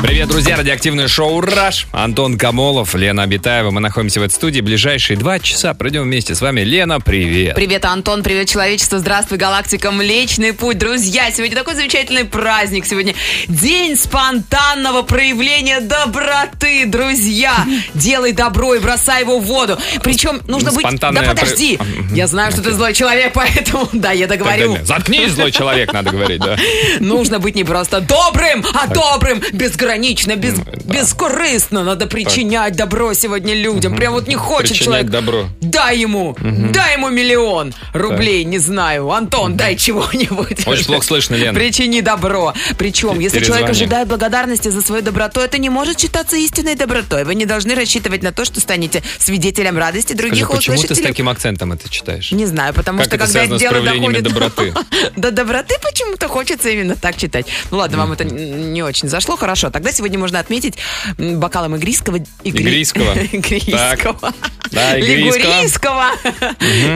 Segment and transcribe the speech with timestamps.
[0.00, 0.56] Привет, друзья!
[0.56, 1.88] Радиоактивное шоу «Раш».
[1.90, 3.72] Антон Камолов, Лена Абитаева.
[3.72, 4.60] Мы находимся в этой студии.
[4.60, 6.60] Ближайшие два часа пройдем вместе с вами.
[6.60, 7.56] Лена, привет!
[7.56, 10.78] Привет, Антон, привет, человечество, здравствуй, галактика, Млечный Путь.
[10.78, 12.86] Друзья, сегодня такой замечательный праздник.
[12.86, 13.14] Сегодня
[13.48, 17.66] день спонтанного проявления доброты, друзья.
[17.92, 19.78] Делай добро и бросай его в воду.
[20.04, 20.86] Причем нужно быть...
[20.86, 21.76] Спонтанное Да подожди,
[22.12, 23.88] я знаю, что ты злой человек, поэтому...
[23.92, 24.78] Да, я договорю.
[24.84, 26.56] Заткнись, злой человек, надо говорить, да.
[27.00, 31.84] Нужно быть не просто добрым, а добрым, безгранично, без, бескорыстно.
[31.84, 33.96] Надо причинять добро сегодня людям.
[33.96, 35.10] Прям вот не хочет Причинять человек.
[35.10, 35.48] добро.
[35.60, 39.10] Дай ему, дай ему миллион рублей, не знаю.
[39.10, 40.66] Антон, дай чего-нибудь.
[40.66, 41.54] Очень плохо слышно, Лен.
[41.54, 42.54] Причини добро.
[42.78, 47.24] Причем, если человек ожидает благодарности за свою доброту, это не может считаться истинной добротой.
[47.24, 51.00] Вы не должны рассчитывать на то, что станете свидетелем радости Скажи, других почему ты с
[51.00, 52.32] таким акцентом это читаешь?
[52.32, 54.74] Не знаю, потому Как что когда дело доходит доброты?
[55.16, 57.46] до доброты, почему-то хочется именно так читать.
[57.70, 59.36] Ну ладно, вам это не очень зашло.
[59.36, 60.74] Хорошо, тогда сегодня можно отметить
[61.18, 62.18] бокалом игристского...
[62.44, 63.12] игри- Игристского.
[63.32, 64.32] Игристского.
[64.70, 65.48] Да, игристского.
[65.48, 66.04] Лигурийского.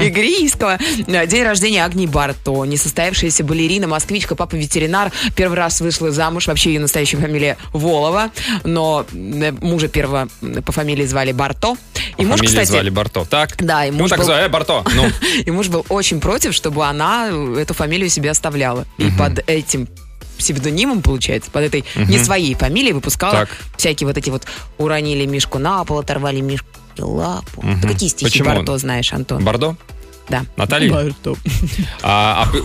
[0.05, 0.79] Игристского.
[1.07, 2.65] Э, День рождения Агни Барто.
[2.65, 5.11] Несостоявшаяся балерина, москвичка, папа ветеринар.
[5.35, 6.47] Первый раз вышла замуж.
[6.47, 8.31] Вообще ее настоящая фамилия Волова.
[8.65, 10.29] Но э, мужа первого
[10.65, 11.77] по фамилии звали Барто.
[12.19, 12.69] И муж, Фамилию кстати...
[12.71, 13.25] звали Барто.
[13.25, 13.57] Так?
[13.59, 14.85] Да, и Ну муж так был- звали, э, Барто.
[14.95, 15.09] Ну,
[15.45, 18.87] И муж был очень против, чтобы она э, эту фамилию себе оставляла.
[18.99, 19.89] И под этим
[20.43, 23.49] псевдонимом, получается, под этой не своей фамилией выпускала Так.
[23.77, 24.43] всякие вот эти вот
[24.77, 26.67] уронили мишку на пол, оторвали мишку
[26.99, 27.63] лапу.
[27.81, 28.49] Ты какие стихи Почему?
[28.49, 29.45] Барто знаешь, Антон?
[29.45, 29.77] Бардо?
[30.29, 30.45] Да.
[30.57, 30.91] Наталья?
[30.93, 31.35] Барто.
[32.03, 32.57] А, а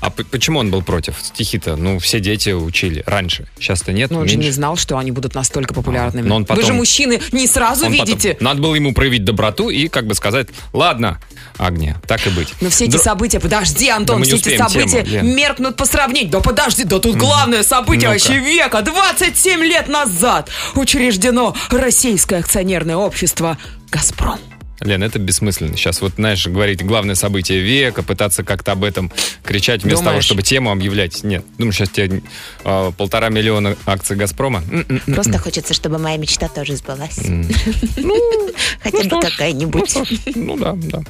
[0.00, 1.14] а почему он был против?
[1.22, 3.46] Стихи-то, ну, все дети учили раньше.
[3.58, 4.56] Сейчас-то нет, Ну, он же не меньше.
[4.56, 6.28] знал, что они будут настолько популярными.
[6.28, 8.36] Но он Вы же потом- мужчины не сразу Он потом- видите.
[8.40, 11.20] Надо было ему проявить доброту и как бы сказать, ладно,
[11.56, 12.48] Агния, так и быть.
[12.60, 16.30] Но все эти Дру- события, подожди, Антон, Да все эти события тему, меркнут по сравнению.
[16.32, 18.20] Да подожди, да тут главное событие Ну-ка.
[18.20, 18.82] вообще века.
[18.82, 23.56] 27 лет назад учреждено Российское акционерное общество
[23.90, 24.38] «Газпром».
[24.80, 25.76] Лен, это бессмысленно.
[25.76, 29.10] Сейчас вот, знаешь, говорить главное событие века, пытаться как-то об этом
[29.44, 30.24] кричать вместо того, Думаешь?
[30.24, 31.24] чтобы тему объявлять.
[31.24, 31.44] Нет.
[31.58, 32.22] Думаю, сейчас тебе
[32.64, 34.62] э, полтора миллиона акций «Газпрома».
[35.06, 37.18] Просто хочется, чтобы моя мечта тоже сбылась.
[38.82, 39.94] Хотя бы какая-нибудь.
[40.36, 41.02] Ну да, да.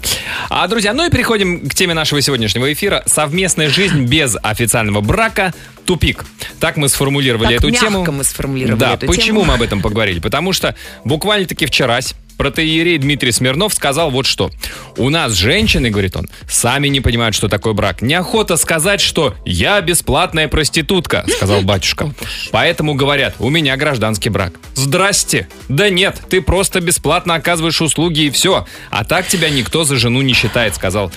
[0.49, 3.03] А, друзья, ну и переходим к теме нашего сегодняшнего эфира.
[3.07, 5.53] Совместная жизнь без официального брака–
[5.85, 6.25] тупик.
[6.61, 8.13] Так мы сформулировали Так эту мягко тему.
[8.13, 9.45] мы сформулировали Да, эту почему тему.
[9.45, 10.21] мы об этом поговорили?
[10.21, 10.75] Потому что
[11.05, 14.51] буквально-таки вчерась протеерей Дмитрий Смирнов сказал вот что.
[14.97, 18.01] У нас женщины, говорит он, сами не понимают, что такое брак.
[18.01, 22.15] Неохота сказать, что я бесплатная проститутка, сказал батюшка.
[22.51, 24.55] Поэтому говорят, у меня гражданский брак.
[24.75, 25.49] Здрасте.
[25.69, 28.67] Да нет, ты просто бесплатно оказываешь услуги и все.
[28.91, 31.13] А так тебя никто за жену не считает, сказал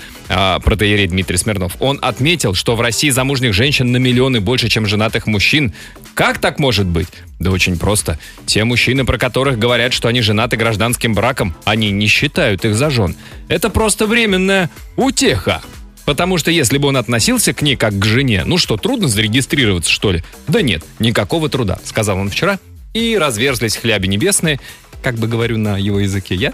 [0.64, 1.76] протеерей Дмитрий Смирнов.
[1.78, 5.72] Он отметил, что в России замужних женщин на миллионы больше, чем женатых мужчин.
[6.14, 7.08] Как так может быть?
[7.38, 8.18] Да очень просто.
[8.46, 12.90] Те мужчины, про которых говорят, что они женаты гражданским браком, они не считают их за
[12.90, 13.16] жен.
[13.48, 15.62] Это просто временная утеха.
[16.04, 19.90] Потому что если бы он относился к ней как к жене, ну что, трудно зарегистрироваться,
[19.90, 20.22] что ли?
[20.48, 22.58] Да нет, никакого труда, сказал он вчера.
[22.92, 24.60] И разверзлись хляби небесные,
[25.02, 26.52] как бы говорю на его языке я.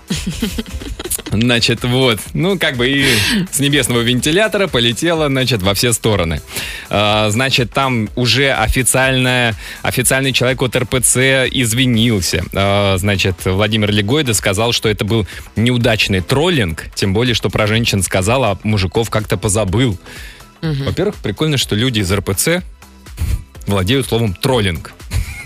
[1.31, 3.04] Значит, вот, ну, как бы и
[3.50, 6.41] с небесного вентилятора полетело, значит, во все стороны.
[6.88, 12.44] А, значит, там уже официальная, официальный человек от РПЦ извинился.
[12.54, 18.03] А, значит, Владимир Легойда сказал, что это был неудачный троллинг, тем более, что про женщин
[18.03, 19.98] сказал, а мужиков как-то позабыл.
[20.62, 22.62] Во-первых, прикольно, что люди из РПЦ
[23.66, 24.92] владеют словом троллинг.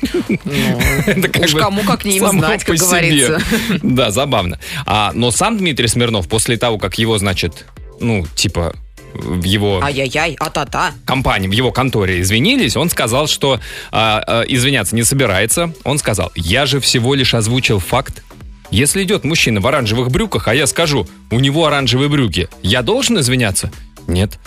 [0.03, 3.41] Как уж кому как не им знать, как говорится.
[3.83, 4.59] Да, забавно.
[4.87, 7.67] А, но сам Дмитрий Смирнов после того, как его, значит,
[8.01, 8.75] ну, типа,
[9.15, 10.93] в его Ай-яй-яй, а-та-та.
[11.05, 13.61] компании, в его конторе извинились, он сказал, что
[13.91, 15.73] а, а, извиняться не собирается.
[15.85, 18.23] Он сказал, я же всего лишь озвучил факт.
[18.71, 23.21] Если идет мужчина в оранжевых брюках, а я скажу, у него оранжевые брюки, я должен
[23.21, 23.71] извиняться?
[24.07, 24.39] Нет.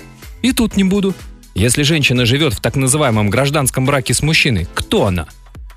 [0.42, 1.14] И тут не буду.
[1.54, 5.28] Если женщина живет в так называемом гражданском браке с мужчиной, кто она?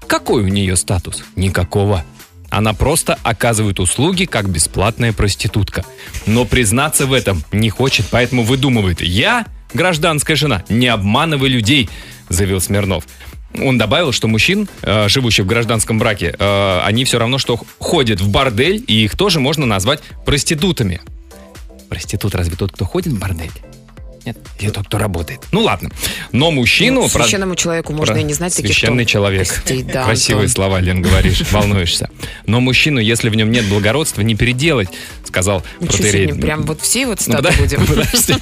[0.09, 1.23] Какой у нее статус?
[1.37, 2.03] Никакого.
[2.51, 5.85] Она просто оказывает услуги как бесплатная проститутка.
[6.25, 9.03] Но признаться в этом не хочет, поэтому выдумывает.
[9.03, 11.91] Я, гражданская жена, не обманывай людей,
[12.31, 13.05] заявил Смирнов.
[13.55, 18.21] Он добавил, что мужчин, э, живущих в гражданском браке, э, они все равно, что ходят
[18.21, 21.03] в бордель, и их тоже можно назвать проститутами.
[21.91, 23.53] Проститут разве тот, кто ходит в бордель?
[24.29, 24.39] Нет?
[24.61, 25.41] Или тот, кто работает?
[25.53, 25.91] Ну ладно.
[26.33, 27.03] Но мужчину...
[27.03, 29.49] Ну, про- священному человеку можно про- и не знать таких Священный тон- человек.
[29.49, 30.55] костей, да, Красивые Антон.
[30.55, 32.11] слова, Лен, говоришь, волнуешься.
[32.47, 34.89] Но мужчину, если в нем нет благородства, не переделать,
[35.25, 36.35] сказал протеерей.
[36.35, 37.87] прям вот все вот Ну, статы подо- будем.
[37.87, 38.35] подожди.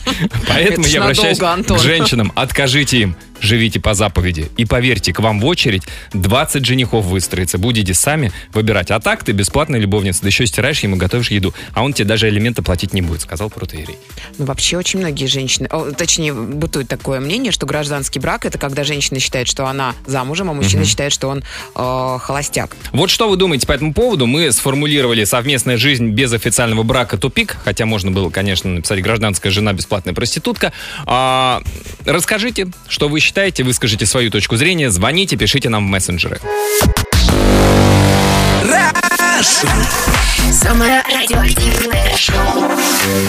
[0.48, 2.32] Поэтому я обращаюсь к женщинам.
[2.34, 3.16] Откажите им.
[3.40, 4.50] Живите по заповеди.
[4.56, 7.58] И поверьте, к вам в очередь 20 женихов выстроится.
[7.58, 8.90] Будете сами выбирать.
[8.90, 10.22] А так ты бесплатная любовница.
[10.22, 11.54] Да еще стираешь ему, готовишь еду.
[11.74, 13.96] А он тебе даже элементы платить не будет, сказал протеерей.
[14.38, 18.84] Ну, вообще, очень многие женщины, о, точнее, бытует такое мнение, что гражданский брак это когда
[18.84, 21.42] женщина считает, что она замужем, а мужчина считает, что он
[21.74, 22.76] э, холостяк.
[22.92, 24.26] Вот что вы думаете по этому поводу?
[24.26, 29.72] Мы сформулировали совместная жизнь без официального брака тупик, хотя можно было, конечно, написать гражданская жена
[29.72, 30.72] бесплатная проститутка.
[31.06, 31.62] А,
[32.04, 36.38] расскажите, что вы считаете, выскажите свою точку зрения, звоните, пишите нам в мессенджеры.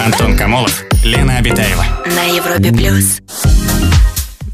[0.04, 1.84] Антон Камолов, Лена Обитаева.
[2.06, 3.20] на Европе плюс.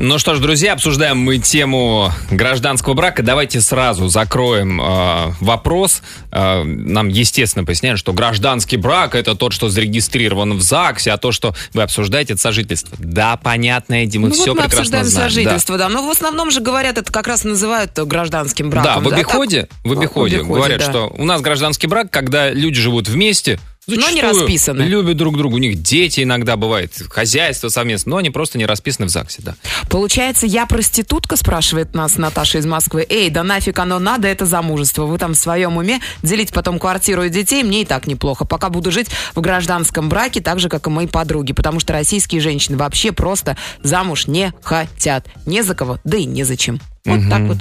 [0.01, 3.23] Ну что ж, друзья, обсуждаем мы тему гражданского брака.
[3.23, 6.03] Давайте сразу закроем э, вопрос.
[6.33, 11.33] Э, нам, естественно, поясняют, что гражданский брак это тот, что зарегистрирован в ЗАГСе, а то,
[11.33, 12.97] что вы обсуждаете, это сожительство.
[12.99, 15.29] Да, понятное, Дима, ну все вот мы прекрасно обсуждаем знаем.
[15.29, 15.35] да.
[15.35, 15.89] сожительство, да.
[15.89, 19.05] Но в основном же говорят, это как раз называют гражданским Да, браком.
[19.05, 20.91] в обиходе, в обиходе В обиходе, говорят, да.
[20.91, 24.83] что у нас гражданский брак, когда люди живут вместе, Но не зачастую расписаны.
[24.83, 25.55] Любят друг друга.
[25.55, 29.55] У них дети иногда бывает, хозяйство совместно, но они просто не расписаны в ЗАГСе, да.
[29.91, 33.07] Получается, я проститутка, спрашивает нас Наташа из Москвы.
[33.09, 35.05] Эй, да нафиг оно надо, это замужество.
[35.05, 38.45] Вы там в своем уме делить потом квартиру и детей, мне и так неплохо.
[38.45, 41.53] Пока буду жить в гражданском браке, так же, как и мои подруги.
[41.53, 45.27] Потому что российские женщины вообще просто замуж не хотят.
[45.47, 46.81] Не за кого, да и незачем.
[47.05, 47.59] Вот так вот.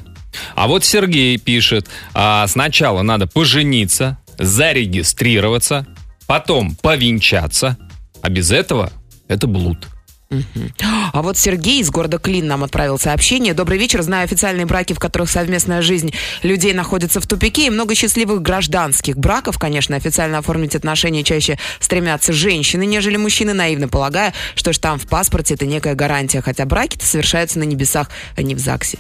[0.56, 5.86] А вот Сергей пишет, а, сначала надо пожениться, зарегистрироваться,
[6.28, 7.78] потом повенчаться,
[8.22, 8.92] а без этого
[9.28, 9.88] это блуд.
[11.14, 13.54] А вот Сергей из города Клин нам отправил сообщение.
[13.54, 14.02] Добрый вечер.
[14.02, 19.18] Знаю официальные браки, в которых совместная жизнь людей находится в тупике, и много счастливых гражданских
[19.18, 19.60] браков.
[19.60, 25.54] Конечно, официально оформить отношения чаще стремятся женщины, нежели мужчины, наивно полагая, что штамп в паспорте–
[25.56, 28.98] это некая гарантия, хотя браки-то совершаются на небесах, а не в ЗАГСе.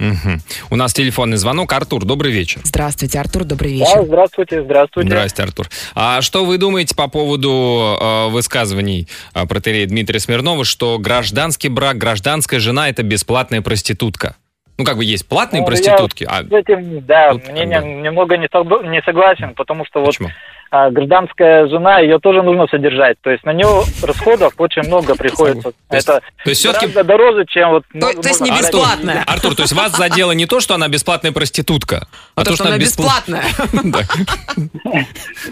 [0.00, 0.40] Мгм.
[0.70, 1.72] У нас телефонный звонок.
[1.72, 2.62] Артур, добрый вечер.
[2.64, 4.04] Здравствуйте, Артур, добрый Да, вечер.
[4.06, 5.08] здравствуйте, здравствуйте.
[5.10, 5.68] Здрасте, Артур.
[5.94, 11.98] А что вы думаете по поводу э, высказываний э, протерея Дмитрия Смирнова, что гражданский брак,
[11.98, 14.36] гражданская жена– это бесплатная проститутка?
[14.78, 17.80] Ну, как бы есть платные Ну, проститутки, я а с этим, да, Тут как мнение
[17.82, 18.48] бы- немного не,
[18.90, 20.30] не согласен, потому что вот почему?
[20.72, 23.16] А, гражданская жена, ее тоже нужно содержать.
[23.22, 25.72] То есть на нее расходов очень много приходится.
[25.88, 27.84] То есть- Это то есть гораздо дороже, чем вот...
[27.92, 29.24] То- то есть не можно Артур, бесплатная.
[29.26, 32.06] Артур, то есть вас задело не то, что она бесплатная проститутка,
[32.36, 33.42] А то, что она беспла- бесплатная.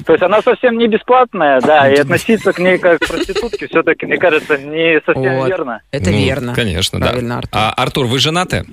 [0.07, 4.07] То есть она совсем не бесплатная, да, и относиться к ней как к проститутке все-таки,
[4.07, 5.81] мне кажется, не совсем верно.
[5.91, 6.55] Это Ну, верно.
[6.55, 7.15] Конечно, да.
[7.53, 8.65] А, Артур, вы женаты?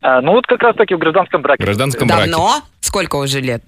[0.00, 1.62] А, ну вот как раз-таки в гражданском В браке.
[1.62, 2.30] гражданском браке?
[2.30, 2.60] Давно?
[2.80, 3.62] Сколько уже лет?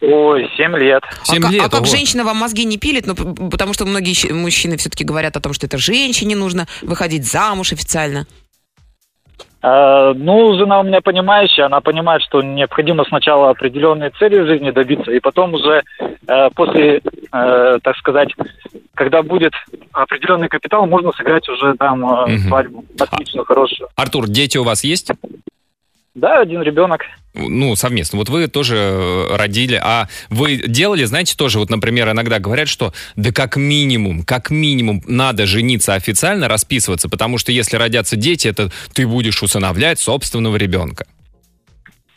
[0.00, 1.02] Ой, 7 лет.
[1.24, 1.86] Семь а, ка- лет, а как ого.
[1.86, 3.06] женщина вам мозги не пилит?
[3.06, 3.14] Ну,
[3.50, 8.26] потому что многие мужчины все-таки говорят о том, что это женщине нужно выходить замуж официально.
[9.60, 14.70] А, ну, жена у меня понимающая, она понимает, что необходимо сначала определенные цели в жизни
[14.70, 15.82] добиться, и потом уже
[16.28, 17.00] э, после,
[17.32, 18.28] э, так сказать,
[18.94, 19.52] когда будет
[19.92, 22.38] определенный капитал, можно сыграть уже там э, Мгм.
[22.48, 23.88] свадьбу отличную, хорошую.
[23.96, 25.10] Артур, дети у вас есть?
[26.14, 27.02] Да, один ребенок.
[27.38, 28.18] Ну, совместно.
[28.18, 32.92] Вот вы тоже э, родили, а вы делали, знаете, тоже, вот, например, иногда говорят, что
[33.16, 38.70] да как минимум, как минимум надо жениться официально, расписываться, потому что если родятся дети, это
[38.92, 41.06] ты будешь усыновлять собственного ребенка.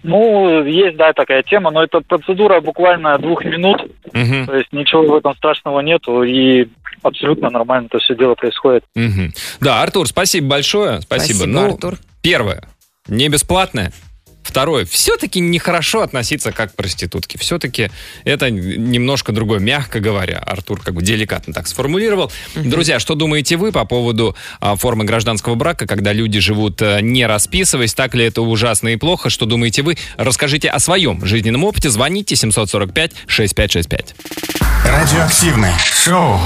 [0.03, 3.81] Ну, есть, да, такая тема, но это процедура буквально двух минут,
[4.13, 6.67] Мгм, то есть ничего в этом страшного нету, и
[7.03, 8.83] абсолютно нормально это все дело происходит.
[8.95, 9.31] мгм.
[9.59, 11.01] Да, Артур, спасибо большое.
[11.01, 11.45] Спасибо.
[11.45, 11.97] ну, Артур.
[12.21, 12.63] первое,
[13.07, 13.91] не бесплатное.
[14.43, 17.37] Второе, все-таки нехорошо относиться как к проститутке.
[17.37, 17.91] Все-таки
[18.23, 20.39] это немножко другое, мягко говоря.
[20.39, 22.31] Артур как бы деликатно так сформулировал.
[22.55, 27.25] Друзья, что думаете вы по поводу а, формы гражданского брака, когда люди живут а, не
[27.25, 27.93] расписываясь?
[27.93, 29.29] Так ли это ужасно и плохо?
[29.29, 29.97] Что думаете вы?
[30.17, 31.89] Расскажите о своем жизненном опыте.
[31.89, 34.15] Звоните 745-6565.
[34.85, 36.39] Радиоактивное шоу.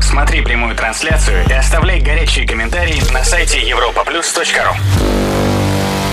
[0.00, 5.35] Смотри прямую трансляцию и оставляй горячие комментарии на сайте europaplus.ru.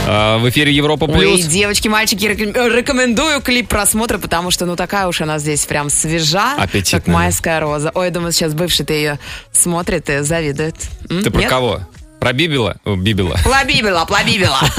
[0.05, 1.45] А, в эфире Европа Ой, Плюс.
[1.45, 6.55] девочки, мальчики, реком- рекомендую клип просмотра, потому что, ну, такая уж она здесь прям свежа,
[6.57, 7.91] Аппетитная, как майская роза.
[7.93, 9.17] Ой, думаю, сейчас бывший-то ее
[9.53, 10.75] смотрит и завидует.
[11.09, 11.49] М, Ты про нет?
[11.49, 11.79] кого?
[12.19, 12.77] Про Бибила?
[12.83, 13.37] О, Бибила.
[13.43, 14.59] Плабибила, плабибила.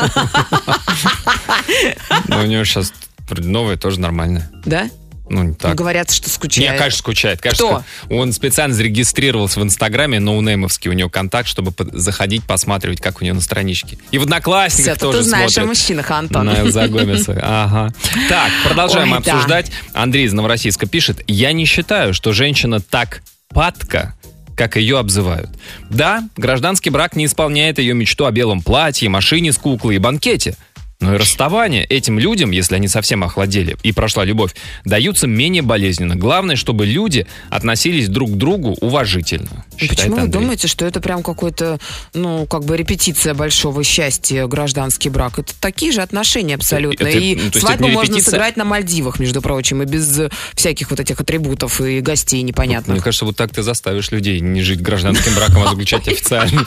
[2.29, 2.93] Ну, у него сейчас
[3.29, 4.51] новое тоже нормально.
[4.65, 4.89] Да?
[5.29, 5.75] Ну, не так.
[5.75, 6.73] Говорят, что скучает.
[6.73, 7.41] Не, конечно, скучает.
[7.41, 13.25] Кажется, он специально зарегистрировался в Инстаграме, ноунеймовский у него контакт, чтобы заходить, посматривать, как у
[13.25, 13.99] него на страничке.
[14.11, 15.69] И в Одноклассниках то тоже ты знаешь о смотрят.
[15.69, 16.47] мужчинах, Антон.
[16.47, 17.33] На Элза Гомеса.
[17.43, 17.93] Ага.
[18.29, 19.33] Так, продолжаем Ой, да.
[19.33, 19.71] обсуждать.
[19.93, 21.23] Андрей из Новороссийска пишет.
[21.27, 24.15] Я не считаю, что женщина так падка,
[24.57, 25.51] как ее обзывают.
[25.91, 30.57] Да, гражданский брак не исполняет ее мечту о белом платье, машине с куклой и банкете.
[31.05, 34.55] Но и расставания этим людям, если они совсем охладели и прошла любовь,
[34.87, 36.17] даются менее болезненно.
[36.17, 39.67] Главное, чтобы люди относились друг к другу уважительно.
[39.81, 40.41] Ну, Почему вы Андрей.
[40.41, 41.79] думаете, что это прям какой-то,
[42.15, 45.39] ну, как бы репетиция большого счастья, гражданский брак?
[45.39, 47.05] Это такие же отношения абсолютно.
[47.07, 48.31] Это- и ну, то свадьбу можно репетиция?
[48.31, 50.21] сыграть на Мальдивах, между прочим, и без
[50.55, 53.05] всяких вот этих атрибутов и гостей Мне непонятных.
[53.05, 56.67] кажется, вот так ты заставишь людей не жить гражданским браком, а заключать официально.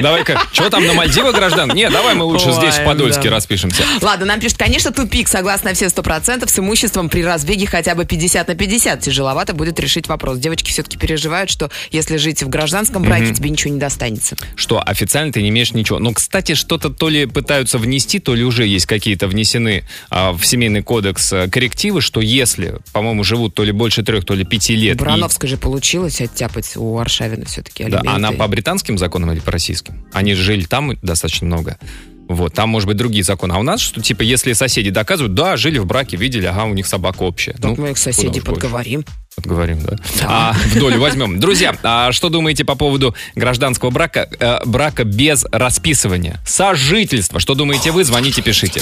[0.00, 1.70] Давай-ка, что там на Мальдивах граждан?
[1.72, 3.36] Не, давай мы лучше здесь в Подольске да.
[3.44, 3.82] Распишемся.
[4.00, 8.04] Ладно, нам пишут, конечно, тупик, согласно все сто процентов, с имуществом при разбеге хотя бы
[8.04, 9.00] 50 на 50.
[9.00, 10.38] Тяжеловато будет решить вопрос.
[10.38, 14.36] Девочки все-таки переживают, что если жить в гражданском браке, тебе ничего не достанется.
[14.56, 15.98] Что официально ты не имеешь ничего.
[15.98, 20.44] Но, кстати, что-то то ли пытаются внести, то ли уже есть какие-то внесены а, в
[20.44, 24.74] семейный кодекс а, коррективы, что если, по-моему, живут то ли больше трех, то ли пяти
[24.76, 24.96] лет.
[24.96, 28.10] и- Барановской же получилось оттяпать у Аршавина все-таки Да, алименты.
[28.16, 30.04] она по британским законам или по российским?
[30.12, 31.78] Они жили там достаточно много.
[32.28, 33.52] Вот, там, может быть, другие законы.
[33.52, 36.74] А у нас, что, типа, если соседи доказывают, да, жили в браке, видели, ага, у
[36.74, 37.52] них собака общая.
[37.52, 38.60] Так Ну, мы их соседей уж больше.
[38.62, 39.04] подговорим.
[39.36, 39.96] Подговорим, да.
[40.22, 41.38] А, в долю возьмем.
[41.40, 46.40] Друзья, а что думаете по поводу гражданского брака, э, брака без расписывания?
[46.46, 47.40] Сожительство.
[47.40, 48.04] Что думаете вы?
[48.04, 48.80] Звоните, пишите.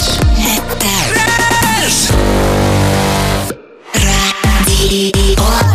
[3.93, 5.72] Радио.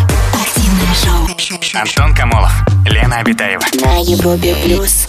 [1.73, 2.51] Антон Камолов,
[2.85, 3.63] Лена Обитаева.
[3.75, 5.09] На Европе плюс.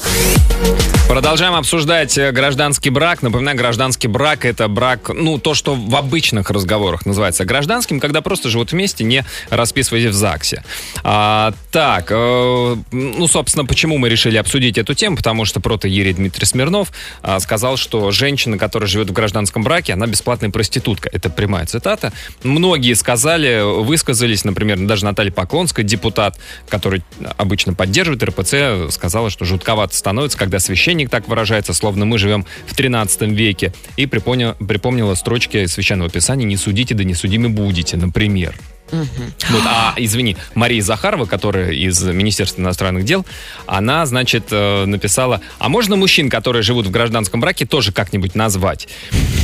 [1.08, 3.24] Продолжаем обсуждать э, гражданский брак.
[3.24, 8.48] Напоминаю, гражданский брак это брак, ну, то, что в обычных разговорах называется гражданским, когда просто
[8.50, 10.64] живут вместе, не расписываясь в ЗАГСе.
[11.04, 15.18] А, так, э, ну, собственно, почему мы решили обсудить эту тему?
[15.18, 16.92] Потому что протоиерей Дмитрий Смирнов
[17.24, 21.10] а, сказал, что женщина, которая живет в гражданском браке, она бесплатная проститутка.
[21.12, 22.14] Это прямая цитата.
[22.44, 26.19] Многие сказали, высказались, например, даже Наталья Поклонская, депутат,
[26.68, 27.04] который
[27.38, 32.76] обычно поддерживает РПЦ, сказала, что жутковато становится, когда священник так выражается, словно мы живем в
[32.76, 38.56] 13 веке, и припомнила, припомнила строчки Священного Писания «Не судите, да не судимы будете», например.
[38.92, 43.26] Вот, а, извини, Мария Захарова, которая из Министерства иностранных дел,
[43.66, 48.88] она, значит, э, написала, а можно мужчин, которые живут в гражданском браке, тоже как-нибудь назвать?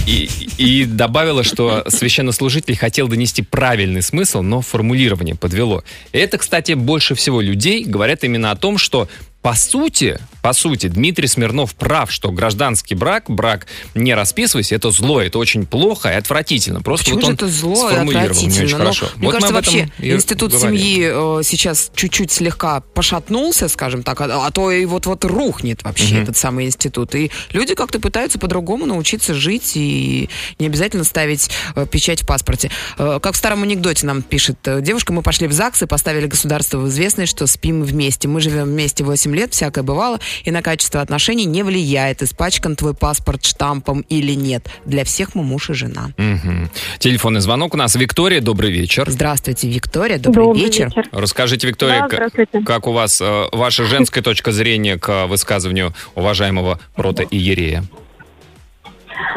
[0.05, 5.83] И, и добавила, что священнослужитель хотел донести правильный смысл, но формулирование подвело.
[6.11, 9.07] Это, кстати, больше всего людей говорят именно о том, что
[9.45, 15.21] по сути, по сути, Дмитрий Смирнов прав, что гражданский брак, брак не расписывайся, это зло,
[15.21, 16.81] это очень плохо и отвратительно.
[16.81, 18.69] Просто Почему вот он это зло и не очень отвратительно?
[18.71, 19.05] Ну, хорошо.
[19.17, 20.75] мне Вот кажется, вообще институт говорим.
[20.79, 26.15] семьи э, сейчас чуть-чуть слегка пошатнулся, скажем так, а, а то и вот-вот рухнет вообще
[26.15, 26.23] Мгм.
[26.23, 27.13] этот самый институт.
[27.13, 32.71] И люди как-то пытаются по-другому научиться жить и не обязательно ставить э, печать в паспорте.
[32.97, 36.25] Э, как в старом анекдоте нам пишет э, девушка, мы пошли в ЗАГС и поставили
[36.25, 38.27] государство в известность, что спим вместе.
[38.27, 42.93] Мы живем вместе 8 лет, всякое бывало, и на качество отношений не влияет, испачкан твой
[42.93, 44.67] паспорт штампом или нет.
[44.85, 46.11] Для всех мы муж и жена.
[46.17, 46.69] Мгм.
[46.99, 47.95] Телефонный звонок у нас.
[47.95, 49.05] Виктория, добрый вечер.
[49.09, 50.87] Здравствуйте, Виктория, добрый, Добрый вечер.
[50.87, 51.07] вечер.
[51.11, 57.83] Расскажите, Виктория, Да, как у вас э, ваша женская точка зрения к высказыванию уважаемого протоиерея?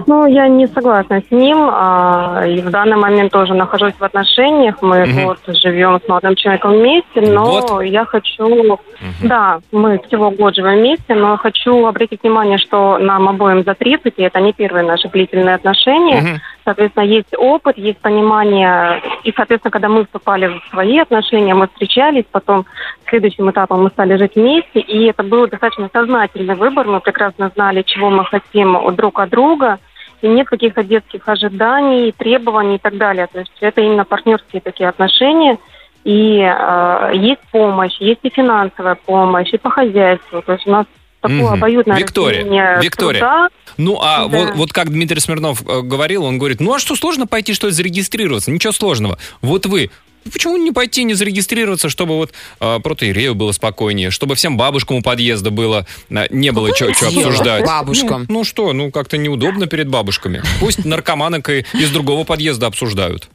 [0.06, 1.68] Ну, я не согласна с ним.
[1.70, 4.76] а, и в данный момент тоже нахожусь в отношениях.
[4.82, 5.24] Мы Мгм.
[5.26, 7.82] вот живем с молодым человеком вместе, но Год?
[7.84, 8.78] я хочу...
[9.22, 14.14] Да, мы всего год живем вместе, но хочу обратить внимание, что нам обоим за 30,
[14.16, 16.20] и это не первые наши длительные отношения.
[16.20, 16.40] Мгм.
[16.68, 19.00] Соответственно, есть опыт, есть понимание.
[19.24, 22.66] И, соответственно, когда мы вступали в свои отношения, мы встречались, потом
[23.08, 26.86] следующим этапом мы стали жить вместе, и это был достаточно сознательный выбор.
[26.86, 29.78] Мы прекрасно знали, чего мы хотим от друг от друга,
[30.20, 33.28] и нет каких-то детских ожиданий, требований и так далее.
[33.32, 35.56] То есть это именно партнерские такие отношения.
[36.04, 40.42] И э, есть помощь, есть и финансовая помощь, и по хозяйству.
[40.42, 40.84] То есть у нас
[41.20, 41.52] такое Мгм.
[41.54, 43.20] обоюдное Виктория, Виктория.
[43.20, 43.48] труда.
[43.76, 44.38] Ну, а Да.
[44.38, 47.66] вот, вот как Дмитрий Смирнов э, говорил, он говорит, ну а что сложно пойти, что
[47.68, 48.50] ли, зарегистрироваться?
[48.50, 49.18] Ничего сложного.
[49.40, 49.90] Вот вы,
[50.32, 55.02] почему не пойти, не зарегистрироваться, чтобы вот э, протоиерею было спокойнее, чтобы всем бабушкам у
[55.02, 57.28] подъезда было, э, не было что дело?
[57.28, 57.64] обсуждать.
[57.66, 58.26] Бабушкам.
[58.28, 60.42] Ну, ну что, ну как-то неудобно перед бабушками.
[60.60, 63.28] Пусть наркоманок и из другого подъезда обсуждают.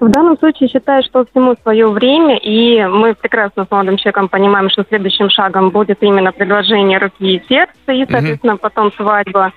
[0.00, 4.70] В данном случае считаю, что всему свое время, и мы прекрасно с молодым человеком понимаем,
[4.70, 9.52] что следующим шагом будет именно предложение руки и сердца, и, соответственно, потом свадьба.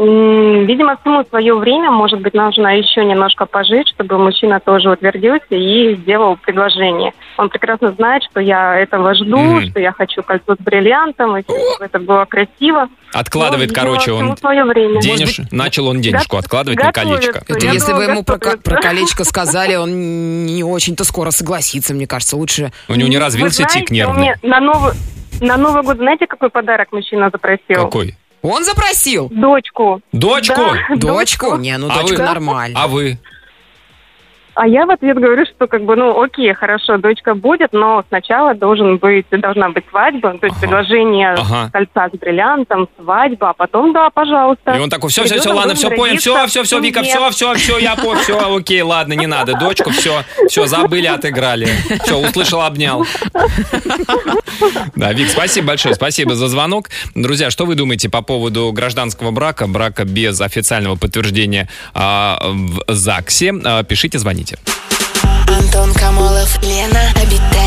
[0.00, 5.96] Видимо, всему свое время, может быть, нужно еще немножко пожить, чтобы мужчина тоже утвердился и
[5.96, 7.12] сделал предложение.
[7.36, 9.70] Он прекрасно знает, что я этого жду, Мгм.
[9.70, 12.88] что я хочу кольцо с бриллиантом, и чтобы это было красиво.
[13.12, 15.00] Откладывает, Ну, короче, он свое время.
[15.00, 15.40] денеж...
[15.50, 17.42] начал он денежку Гот- откладывать на колечко.
[17.48, 21.92] Это Я если думала, вы ему про, про колечко сказали, он не очень-то скоро согласится,
[21.92, 22.36] мне кажется.
[22.36, 22.70] Лучше...
[22.88, 24.34] У него не развился знаете, тик нервный.
[24.42, 24.92] на Новый,
[25.40, 27.74] на Новый год знаете, какой подарок мужчина запросил?
[27.82, 28.14] Какой?
[28.42, 29.28] Он запросил.
[29.30, 30.00] Дочку.
[30.12, 30.54] Дочку?
[30.90, 31.56] Да, Дочку?
[31.56, 32.78] Не, ну А дочка вы- нормально.
[32.82, 33.18] А вы?
[34.60, 38.54] А я в ответ говорю, что как бы, ну, окей, хорошо, дочка будет, но сначала
[38.54, 40.60] должен быть, должна быть свадьба, то есть Ага.
[40.60, 41.70] предложение Ага.
[41.72, 44.72] кольца с бриллиантом, свадьба, а потом, да, пожалуйста.
[44.72, 47.54] И он такой, все, все, все, ладно, все, понял, все, все, все, Вика, все, все,
[47.54, 51.68] все, я понял, все, окей, ладно, не надо, дочку, все, все, забыли, отыграли.
[52.02, 53.06] Все, услышал, обнял.
[54.96, 56.88] Да, Вик, спасибо большое, спасибо за звонок.
[57.14, 63.54] Друзья, что вы думаете по поводу гражданского брака, брака без официального подтверждения а, в ЗАГСе?
[63.64, 64.47] А, пишите, звоните.
[65.48, 67.57] Антон Камолов, Лена Обитаева.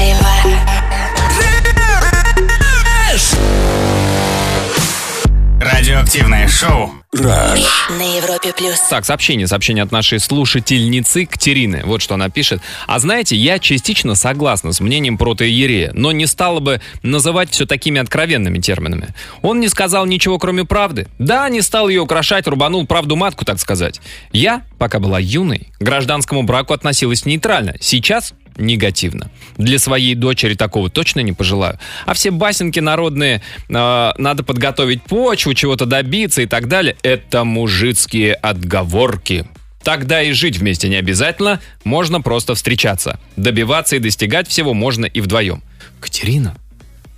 [5.91, 6.89] Радиоактивное шоу.
[7.11, 8.79] На Европе плюс.
[8.89, 11.81] Так, сообщение, сообщение от нашей слушательницы Катерины.
[11.83, 12.61] Вот что она пишет.
[12.87, 17.99] А знаете, я частично согласна с мнением протоиерея, но не стала бы называть все такими
[17.99, 19.09] откровенными терминами.
[19.41, 21.07] Он не сказал ничего, кроме правды.
[21.19, 23.99] Да, не стал ее украшать, рубанул правду матку, так сказать.
[24.31, 27.75] Я, пока была юной, к гражданскому браку относилась нейтрально.
[27.81, 29.29] Сейчас негативно.
[29.57, 31.79] Для своей дочери такого точно не пожелаю.
[32.05, 38.33] А все басенки народные, э, надо подготовить почву, чего-то добиться и так далее, это мужицкие
[38.33, 39.47] отговорки.
[39.83, 43.19] Тогда и жить вместе не обязательно, можно просто встречаться.
[43.35, 45.63] Добиваться и достигать всего можно и вдвоем.
[45.99, 46.55] Катерина,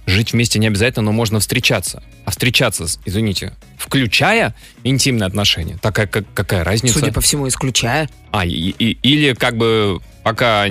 [0.05, 2.01] жить вместе не обязательно, но можно встречаться.
[2.25, 6.99] А встречаться, извините, включая интимные отношения, такая как- какая разница?
[6.99, 8.09] Судя по всему, исключая.
[8.31, 10.67] А, и- и- или как бы пока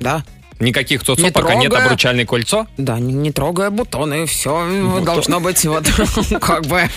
[0.00, 0.22] Да.
[0.60, 2.66] Никаких цоцов, Не пока нет обручальное кольцо?
[2.76, 5.86] Да, не, не трогая бутоны, все должно быть вот
[6.40, 6.88] как бы...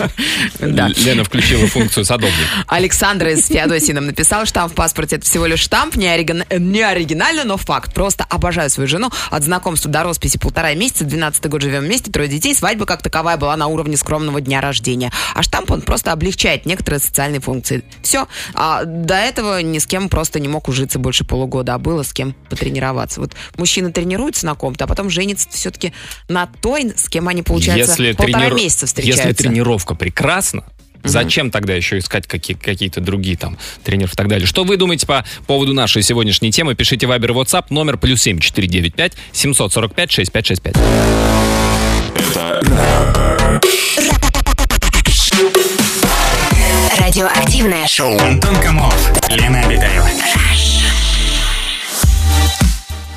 [0.59, 0.89] Да.
[0.97, 2.35] Лена включила функцию садовник.
[2.67, 6.81] Александр из Феодосии нам написал, штамп в паспорте это всего лишь штамп, не, э, не
[6.81, 7.93] оригинально, но факт.
[7.93, 9.09] Просто обожаю свою жену.
[9.29, 12.55] От знакомства до росписи полтора месяца, 12 год живем вместе, трое детей.
[12.55, 15.11] Свадьба как таковая была на уровне скромного дня рождения.
[15.33, 17.83] А штамп он просто облегчает некоторые социальные функции.
[18.01, 18.27] Все.
[18.53, 22.13] А до этого ни с кем просто не мог ужиться больше полугода, а было с
[22.13, 23.21] кем потренироваться.
[23.21, 25.93] Вот мужчина тренируется на ком-то, а потом женится все-таки
[26.29, 29.27] на той, с кем они, получается, Если, полтора тренир- месяца встречаются.
[29.29, 30.63] если тренировка прекрасна,
[31.03, 34.45] Зачем тогда еще искать какие- какие-то другие там тренеров и так далее?
[34.45, 36.75] Что вы думаете по поводу нашей сегодняшней темы?
[36.75, 40.75] Пишите в Viber и WhatsApp номер плюс 7495 745 6565.
[46.99, 48.17] Радиоактивное шоу.
[48.19, 50.07] Антон Камолов, Лена Обитаева.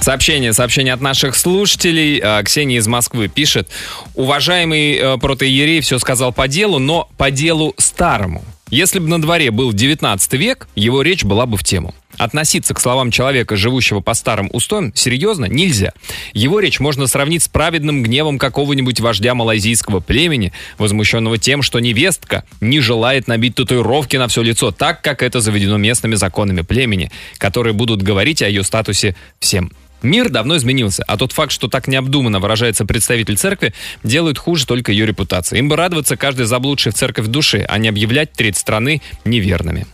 [0.01, 2.21] Сообщение, сообщение от наших слушателей.
[2.23, 3.69] А, Ксения из Москвы пишет.
[4.15, 8.45] Уважаемый э, протоиерей все сказал по делу, но по делу старому.
[8.71, 11.95] Если бы на дворе был 19 век, его речь была бы в тему.
[12.17, 15.93] Относиться к словам человека, живущего по старым устоям, серьезно нельзя.
[16.33, 22.45] Его речь можно сравнить с праведным гневом какого-нибудь вождя малайзийского племени, возмущенного тем, что невестка
[22.61, 27.75] не желает набить татуировки на все лицо, так как это заведено местными законами племени, которые
[27.75, 29.73] будут говорить о ее статусе всем.
[30.05, 34.93] Мир давно изменился, а тот факт, что так необдуманно выражается представитель церкви, делает хуже только
[34.93, 35.59] ее репутации.
[35.59, 39.87] Им бы радоваться каждый заблудший в церковь души, а не объявлять треть страны неверными.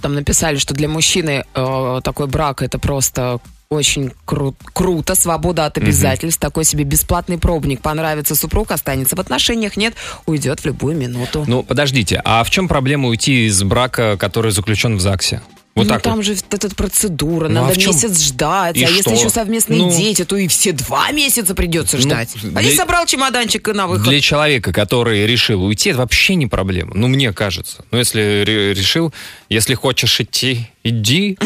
[0.00, 3.40] Там написали, что для мужчины э, такой брак это просто
[3.70, 7.80] очень кру- круто, свобода от обязательств, такой себе бесплатный пробник.
[7.80, 9.94] Понравится супруг, останется в отношениях, нет,
[10.26, 11.44] уйдет в любую минуту.
[11.46, 15.42] Ну, подождите, а в чем проблема уйти из брака, который заключен в ЗАГСе?
[15.74, 16.24] Вот ну, так там вот.
[16.24, 17.92] же эта процедура, Ну, а надо чем?
[17.92, 19.10] месяц ждать, И а если что?
[19.10, 19.90] еще совместные Ну.
[19.90, 22.30] дети, то и все два месяца придется Ну, ждать.
[22.36, 24.04] а для- не собрал чемоданчик и на выход.
[24.08, 26.92] Для человека, который решил уйти, это вообще не проблема.
[26.94, 27.84] Ну, мне кажется.
[27.90, 29.12] Ну, если ре- решил,
[29.48, 31.36] если хочешь идти, иди.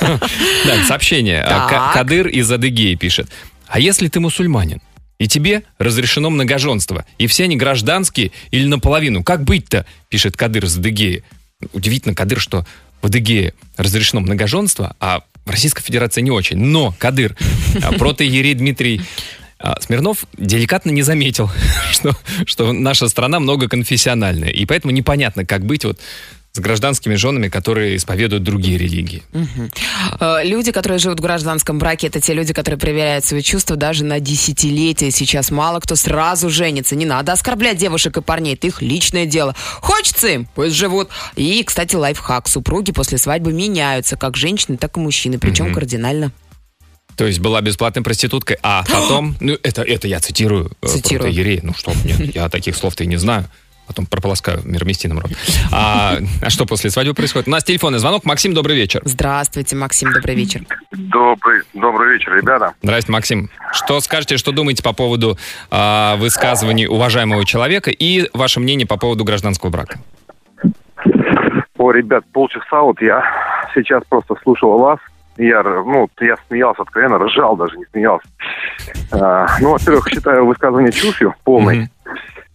[0.00, 1.42] Да, сообщение.
[1.46, 1.92] А.
[1.94, 3.28] Кадыр из Адыгеи пишет.
[3.68, 4.80] А если ты мусульманин?
[5.18, 7.06] И тебе разрешено многоженство.
[7.18, 9.22] И все они гражданские или наполовину.
[9.22, 9.86] Как быть-то?
[10.08, 11.22] Пишет Кадыр из Адыгеи.
[11.72, 12.66] Удивительно, Кадыр, что
[13.02, 16.56] в Адыгее разрешено многоженство, а в Российской Федерации не очень.
[16.56, 17.36] Но, Кадыр,
[17.82, 19.02] а, протоиерей Дмитрий
[19.58, 21.50] а, Смирнов деликатно не заметил,
[21.92, 24.50] что, что наша страна многоконфессиональная.
[24.50, 25.98] И поэтому непонятно, как быть вот
[26.54, 29.22] с гражданскими женами, которые исповедуют другие религии.
[30.20, 34.04] Э, Люди, которые живут в гражданском браке, это те люди, которые проверяют свои чувства даже
[34.04, 35.10] на десятилетия.
[35.10, 36.94] Сейчас мало кто сразу женится.
[36.94, 39.54] Не надо оскорблять девушек и парней, это их личное дело.
[39.80, 41.08] Хочется им, пусть живут.
[41.36, 42.46] И, кстати, лайфхак.
[42.48, 46.32] Супруги после свадьбы меняются, как женщины, так и мужчины, причем кардинально.
[47.16, 49.36] То есть была бесплатной проституткой, а потом...
[49.40, 50.70] Ну, это, это я цитирую.
[50.82, 51.28] э, Цитирую.
[51.30, 51.60] протоиерея.
[51.62, 53.48] Ну что, нет, я таких слов-то и не знаю.
[53.86, 55.32] Потом прополоскаю мироместиным рот.
[55.72, 57.48] А, а что после свадьбы происходит?
[57.48, 58.24] У нас телефонный звонок.
[58.24, 59.02] Максим, добрый вечер.
[59.04, 60.62] Здравствуйте, Максим, добрый вечер.
[60.92, 62.74] Добрый, добрый вечер, ребята.
[62.82, 63.50] Здрасте, Максим.
[63.72, 65.36] Что скажете, что думаете по поводу
[65.70, 69.98] а, высказываний уважаемого человека и ваше мнение по поводу гражданского брака?
[71.76, 73.24] О, ребят, полчаса вот я
[73.74, 75.00] сейчас просто слушал вас.
[75.38, 78.26] Я, ну, я смеялся откровенно, ржал даже, не смеялся.
[79.10, 81.78] А, ну, во-первых, считаю высказывание чушью полной.
[81.78, 81.90] Мгм.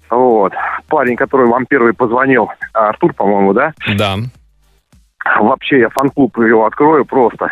[0.09, 0.53] Вот.
[0.87, 3.73] Парень, который вам первый позвонил, Артур, по-моему, да?
[3.95, 4.15] Да.
[5.39, 7.49] Вообще, я фан-клуб его открою просто.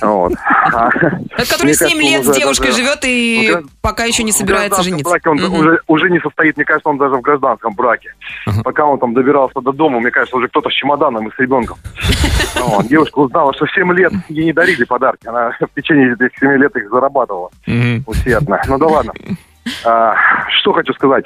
[0.00, 0.32] Вот.
[0.72, 4.82] А, который мне 7 кажется, лет с девушкой живет и пока еще не в собирается
[4.82, 5.10] гражданском жениться.
[5.10, 8.14] браке он уже, уже не состоит, мне кажется, он даже в гражданском браке.
[8.64, 11.78] Пока он там добирался до дома, мне кажется, уже кто-то с чемоданом и с ребенком.
[12.88, 15.26] Девушка узнала, что в 7 лет ей не дарили подарки.
[15.26, 17.50] Она в течение этих 7 лет их зарабатывала
[18.06, 18.60] усердно.
[18.68, 19.12] Ну да ладно.
[19.84, 20.14] А,
[20.58, 21.24] что хочу сказать.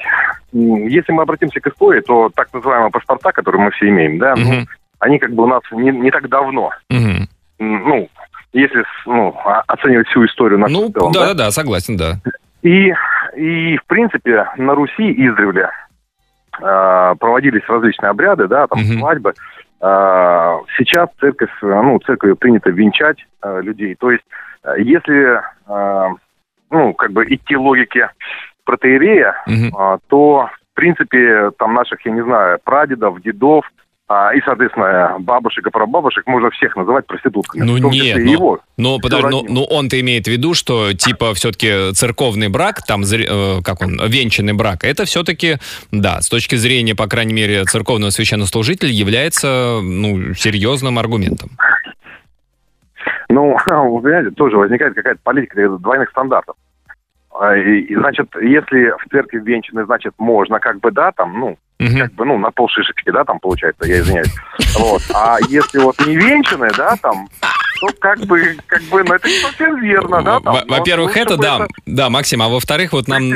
[0.53, 4.53] Если мы обратимся к истории, то так называемые паспорта, которые мы все имеем, да, ну,
[4.53, 4.67] Мгм.
[4.99, 6.71] они как бы у нас не, не так давно.
[6.89, 7.27] М,
[7.59, 8.09] Ну,
[8.53, 9.35] если ну,
[9.67, 12.19] оценивать всю историю нашу Ну, целом, да, да, да, согласен, да.
[12.61, 12.93] и,
[13.35, 15.69] и, в принципе, на Руси издревле
[16.61, 18.99] э, проводились различные обряды, да, там, Мгм.
[18.99, 19.33] свадьбы.
[19.81, 23.95] Э, сейчас церковь, ну, церковью принято венчать э, людей.
[23.95, 24.23] То есть,
[24.77, 26.09] если, э,
[26.71, 28.09] ну, как бы идти логике
[28.63, 29.75] протеерея, Мгм.
[29.77, 33.65] а, то, в принципе, там наших, я не знаю, прадедов, дедов
[34.07, 37.63] а, и, соответственно, бабушек и прабабушек можно всех называть проститутками.
[37.63, 38.59] Ну нет, но- его.
[38.77, 39.53] Но, Всё подожди, ну, родню.
[39.55, 44.53] ну он-то имеет в виду, что типа все-таки церковный брак, там, э, как он, венчанный
[44.53, 45.57] брак, это все-таки,
[45.91, 51.49] да, с точки зрения, по крайней мере, церковного священнослужителя, является, ну, серьезным аргументом.
[53.29, 56.55] Ну, вы понимаете, тоже возникает какая-то политика двойных стандартов.
[57.37, 61.57] А, И, и, значит, если в церкви венчаны, значит, можно, как бы, да, там, ну,
[61.79, 61.99] Мгм.
[61.99, 64.33] как бы, ну, на полшишечки, да, там, получается, я извиняюсь.
[64.79, 65.01] Вот.
[65.13, 67.27] А если вот не венчаны, да, там,
[67.79, 71.37] то как бы, как бы, ну, это не совсем верно, да, но Во-первых, лучше это
[71.37, 73.29] да, да, Максим, а во-вторых, вот нам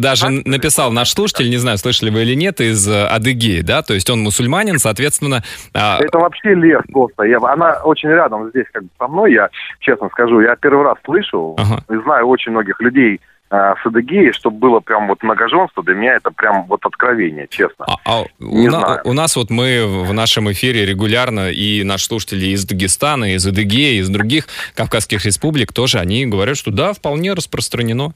[0.00, 0.42] даже да?
[0.44, 4.08] написал наш слушатель, не знаю, слышали вы или нет, из э, Адыгеи, да, то есть
[4.10, 5.42] он мусульманин, соответственно,
[5.74, 7.24] а, Это вообще лес просто.
[7.24, 9.48] Я, она очень рядом здесь, как бы со мной, я
[9.80, 10.40] честно скажу.
[10.40, 11.56] Я первый раз слышу
[11.88, 16.64] знаю очень многих людей с Адыгеей, чтобы было прям вот многоженство, для меня это прям
[16.66, 17.84] вот откровение, честно.
[17.86, 19.00] А, а у, Не на- знаю.
[19.04, 24.00] у нас вот мы в нашем эфире регулярно, и наши слушатели из Дагестана, из Адыгеи,
[24.00, 28.12] из других Кавказских республик тоже, они говорят, что да, вполне распространено.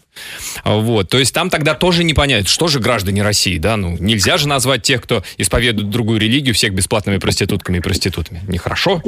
[0.64, 4.36] Вот, то есть там тогда тоже не понять, что же граждане России, да, ну, нельзя
[4.36, 8.40] же назвать тех, кто исповедует другую религию, всех бесплатными проститутками и проститутами.
[8.48, 9.00] Нехорошо.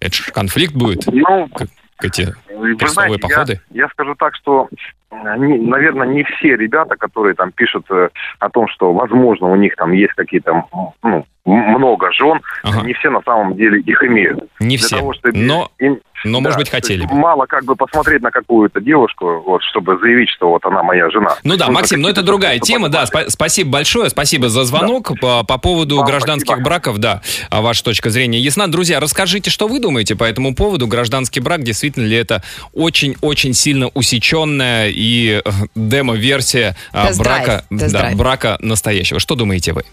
[0.00, 1.68] Это же конфликт будет, Ну, как
[2.02, 3.60] эти вы крестовые знаете, я- походы.
[3.70, 4.68] Я, скажу так, что,
[5.10, 9.92] наверное, не все ребята, которые там пишут э, о том, что, возможно, у них там
[9.92, 10.64] есть какие-то,
[11.02, 12.84] ну, много жен, Ага.
[12.84, 14.40] не все на самом деле их имеют.
[14.58, 17.14] Не Для все, того, чтобы но, им- но да, может быть, хотели бы.
[17.14, 21.36] Мало как бы посмотреть на какую-то девушку, вот, чтобы заявить, что вот она моя жена.
[21.44, 23.04] Ну да, Нужно Максим, но это какие-то другая тема, да.
[23.04, 26.64] спа- Спасибо большое, спасибо за звонок по, по поводу Вам гражданских спасибо.
[26.68, 27.20] браков, да.
[27.50, 28.66] А Ваша точка зрения ясна.
[28.66, 30.88] Друзья, расскажите, что вы думаете по этому поводу.
[30.88, 38.56] Гражданский брак, действительно ли это очень-очень сильно усеченная и э, демо-версия а, брака, да, брака
[38.60, 39.20] настоящего?
[39.20, 39.84] Что думаете вы?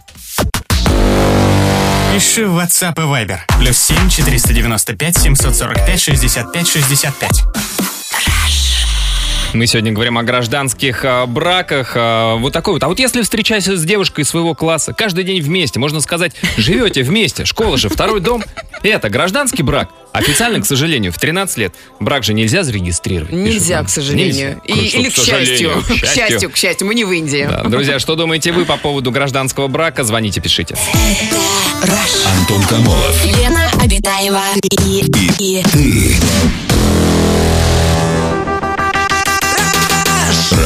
[2.14, 3.40] Пиши в WhatsApp и Viber.
[3.60, 7.93] Плюс 7 495 745 65 65.
[9.54, 11.94] Мы сегодня говорим о гражданских а, браках.
[11.96, 12.84] а, вот такой вот.
[12.84, 17.46] А вот если встречаешься с девушкой своего класса, каждый день вместе, можно сказать, живете вместе,
[17.46, 18.44] школа же, второй дом.
[18.82, 19.90] Это гражданский брак.
[20.12, 23.32] Официально, к сожалению, в 13 лет брак же нельзя зарегистрировать.
[23.32, 24.60] Нельзя, к сожалению.
[24.68, 24.84] Нельзя.
[24.84, 25.96] И- Что, или к сожалению, счастью.
[26.02, 27.48] К счастью, к счастью, мы не в Индии.
[27.50, 30.04] Да, Друзья, что думаете вы по поводу гражданского брака?
[30.04, 30.76] Звоните, пишите.
[32.40, 33.26] Антон Камолов.
[33.26, 34.42] Лена Обитаева
[34.86, 35.04] и,
[35.40, 35.64] и,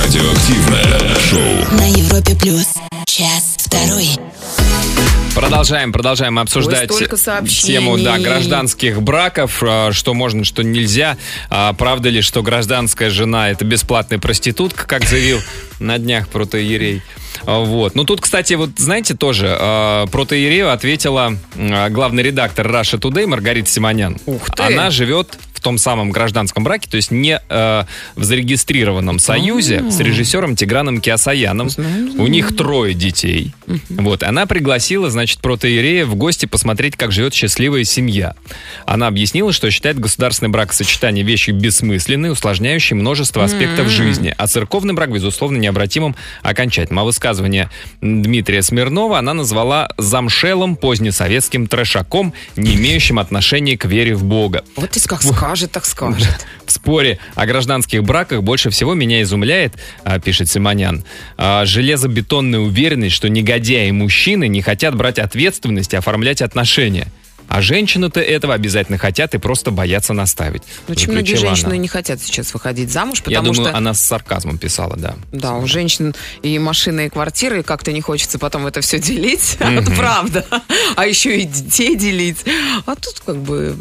[0.08, 1.78] Радиоактивное шоу.
[1.78, 2.67] на Европе плюс.
[3.06, 4.08] Час второй.
[5.36, 7.10] Продолжаем, продолжаем обсуждать Ой,
[7.50, 11.17] тему да, гражданских браков, а, что можно, что нельзя.
[11.50, 15.41] А, Правда ли, что гражданская жена это бесплатная проститутка, как заявил
[15.82, 17.02] на днях протоиерей?
[17.46, 17.93] А, Вот.
[17.93, 23.70] Ну тут, кстати, вот знаете тоже, э, протоиерею ответила э, главный редактор Russia Today Маргарита
[23.70, 24.17] Симонян.
[24.26, 24.63] Ух ты.
[24.63, 27.84] Она живет том самом гражданском браке, то есть не э,
[28.15, 31.67] в зарегистрированном союзе с режиссером Тиграном Киасаяном.
[32.17, 33.53] У них трое детей.
[33.89, 34.23] Вот.
[34.23, 38.34] Она пригласила, значит, протоиерея в гости посмотреть, как живет счастливая семья.
[38.86, 45.12] Она объяснила, что считает государственное бракосочетание вещью бессмысленной, усложняющей множество аспектов жизни, а церковный брак,
[45.12, 47.01] безусловно, необратимым окончательным.
[47.01, 54.23] А высказывание Дмитрия Смирнова она назвала замшелым позднесоветским трешаком, не имеющим отношения к вере в
[54.23, 54.63] Бога.
[54.77, 55.25] Вот ты как
[55.58, 56.46] скажет, так скажет.
[56.65, 61.04] В споре о гражданских браках больше всего меня изумляет, а, пишет Симонян,
[61.38, 67.08] а, железобетонная уверенность, что негодяи мужчины не хотят брать ответственность и оформлять отношения.
[67.50, 70.63] А женщины-то этого обязательно хотят и просто боятся наставить.
[70.89, 71.78] Очень многие женщины она.
[71.78, 73.78] не хотят сейчас выходить замуж, Я потому думаю, что...
[73.78, 75.15] она с сарказмом писала, да.
[75.32, 79.56] Да, у женщин и машины, и квартиры, и как-то не хочется потом это все делить.
[79.60, 80.46] Это правда.
[80.98, 82.43] А еще и детей делить.
[82.86, 83.78] А тут как бы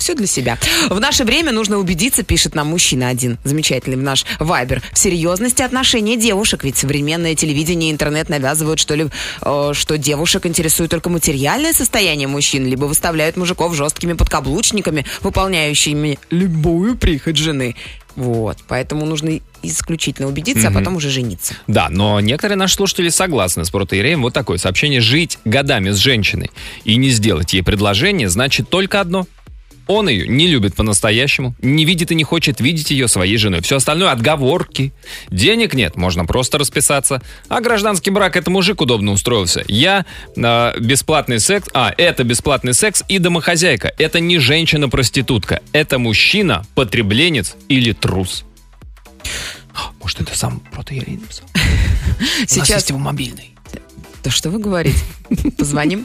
[0.00, 0.58] все для себя.
[0.88, 5.62] В наше время нужно убедиться, пишет нам мужчина один, замечательный в наш Вайбер, в серьезности
[5.62, 6.64] отношения девушек.
[6.64, 9.06] Ведь современное телевидение и интернет навязывают, что ли,
[9.42, 16.96] э, что девушек интересует только материальное состояние мужчин, либо выставляют мужиков жесткими подкаблучниками, выполняющими любую
[16.96, 17.76] прихоть жены.
[18.16, 20.78] Вот, поэтому нужно исключительно убедиться, а Мгм.
[20.80, 21.54] потом уже жениться.
[21.68, 24.22] Да, но некоторые наши слушатели согласны с протоиереем.
[24.22, 25.00] Вот такое сообщение.
[25.00, 26.50] Жить годами с женщиной
[26.84, 29.26] и не сделать ей предложение значит только одно.
[29.90, 33.60] Он ее не любит по-настоящему, не видит и не хочет видеть ее своей женой.
[33.60, 34.92] Все остальное отговорки.
[35.32, 37.20] Денег нет, можно просто расписаться.
[37.48, 39.64] А гражданский брак это мужик удобно устроился.
[39.66, 43.92] Я э, бесплатный секс, а это бесплатный секс и домохозяйка.
[43.98, 48.44] Это не женщина-проститутка, это мужчина, потребленец или трус.
[49.74, 51.48] А, Может, это сам протоиерей написал?
[52.46, 53.56] Сейчас его мобильный.
[54.22, 54.98] Да что вы говорите?
[55.56, 56.04] Позвоним.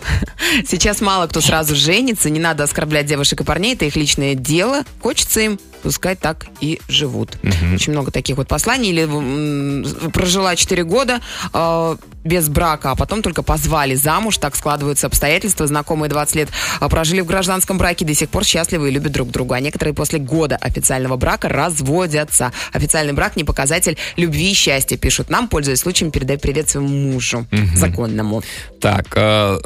[0.66, 4.84] Сейчас мало кто сразу женится, не надо оскорблять девушек и парней, это их личное дело.
[5.02, 7.38] Хочется им, пускай так и живут.
[7.76, 8.90] Очень много таких вот посланий.
[8.90, 11.22] Или м, прожила 4 года
[11.54, 15.68] э, без брака, а потом только позвали замуж, так складываются обстоятельства.
[15.68, 16.50] Знакомые 20 лет
[16.82, 19.58] э, прожили в гражданском браке, до сих пор счастливы и любят друг друга.
[19.58, 22.52] А некоторые после года официального брака разводятся.
[22.74, 27.46] Официальный брак не показатель любви и счастья, пишут нам, пользуясь случаем, передай привет своему мужу
[27.76, 28.42] законному.
[28.82, 29.60] Так, э,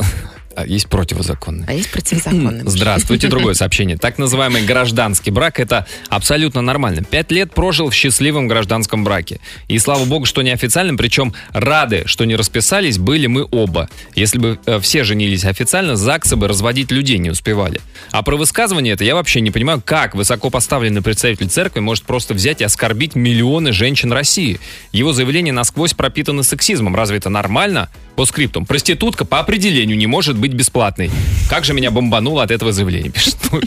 [0.60, 1.66] а есть противозаконный.
[1.68, 2.64] А есть противозаконный.
[2.64, 2.64] муж.
[2.66, 3.98] Здравствуйте, другое сообщение.
[3.98, 7.04] Так называемый гражданский брак– это абсолютно нормально.
[7.04, 9.40] Пять лет прожил в счастливом гражданском браке.
[9.68, 13.90] И слава богу, что неофициальным, причем рады, что не расписались, были мы оба.
[14.16, 17.80] Если бы э, все женились официально, ЗАГСы бы разводить людей не успевали.
[18.12, 22.34] А про высказывание это я вообще не понимаю, как высоко поставленный представитель церкви может просто
[22.34, 24.60] взять и оскорбить миллионы женщин России.
[24.92, 26.96] Его заявление насквозь пропитано сексизмом.
[26.96, 27.90] Разве это нормально?
[28.20, 28.66] По скриптум.
[28.66, 31.10] Проститутка по определению не может быть бесплатной.
[31.50, 33.10] Как же меня бомбануло от этого заявления?
[33.14, 33.62] Пишет, ну,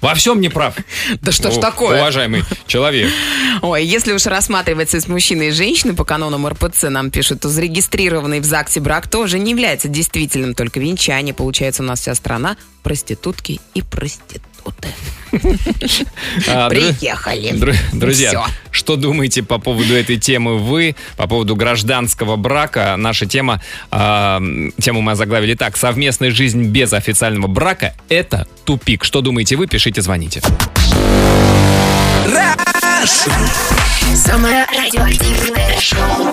[0.00, 0.76] Во всем не прав.
[1.20, 1.98] Да что ж такое?
[2.00, 3.10] Уважаемый человек.
[3.62, 8.38] Ой, если уж рассматривается с мужчиной и женщиной по канонам РПЦ, нам пишут, то зарегистрированный
[8.38, 11.34] в ЗАГСе брак тоже не является действительным, только венчание.
[11.34, 14.86] Получается, у нас вся страна проститутки и проституты.
[16.48, 17.52] А, Приехали.
[17.52, 22.94] Дру- Друзья, что думаете по поводу этой темы вы, по поводу гражданского брака?
[22.96, 24.42] Наша тема, а,
[24.80, 25.76] тему мы озаглавили так.
[25.76, 29.04] Совместная жизнь без официального брака– это тупик.
[29.04, 29.66] Что думаете вы?
[29.66, 30.40] Пишите, звоните.
[34.14, 36.28] Самое радиоактивное шоу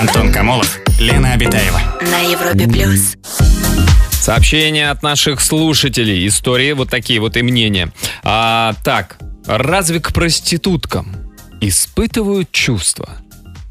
[0.00, 1.80] Антон Камолов, Лена Обитаева.
[2.00, 3.16] на Европе плюс.
[4.28, 6.28] Сообщения от наших слушателей.
[6.28, 7.90] Истории вот такие вот и мнения.
[8.22, 11.16] А, так, разве к проституткам
[11.62, 13.08] испытывают чувства?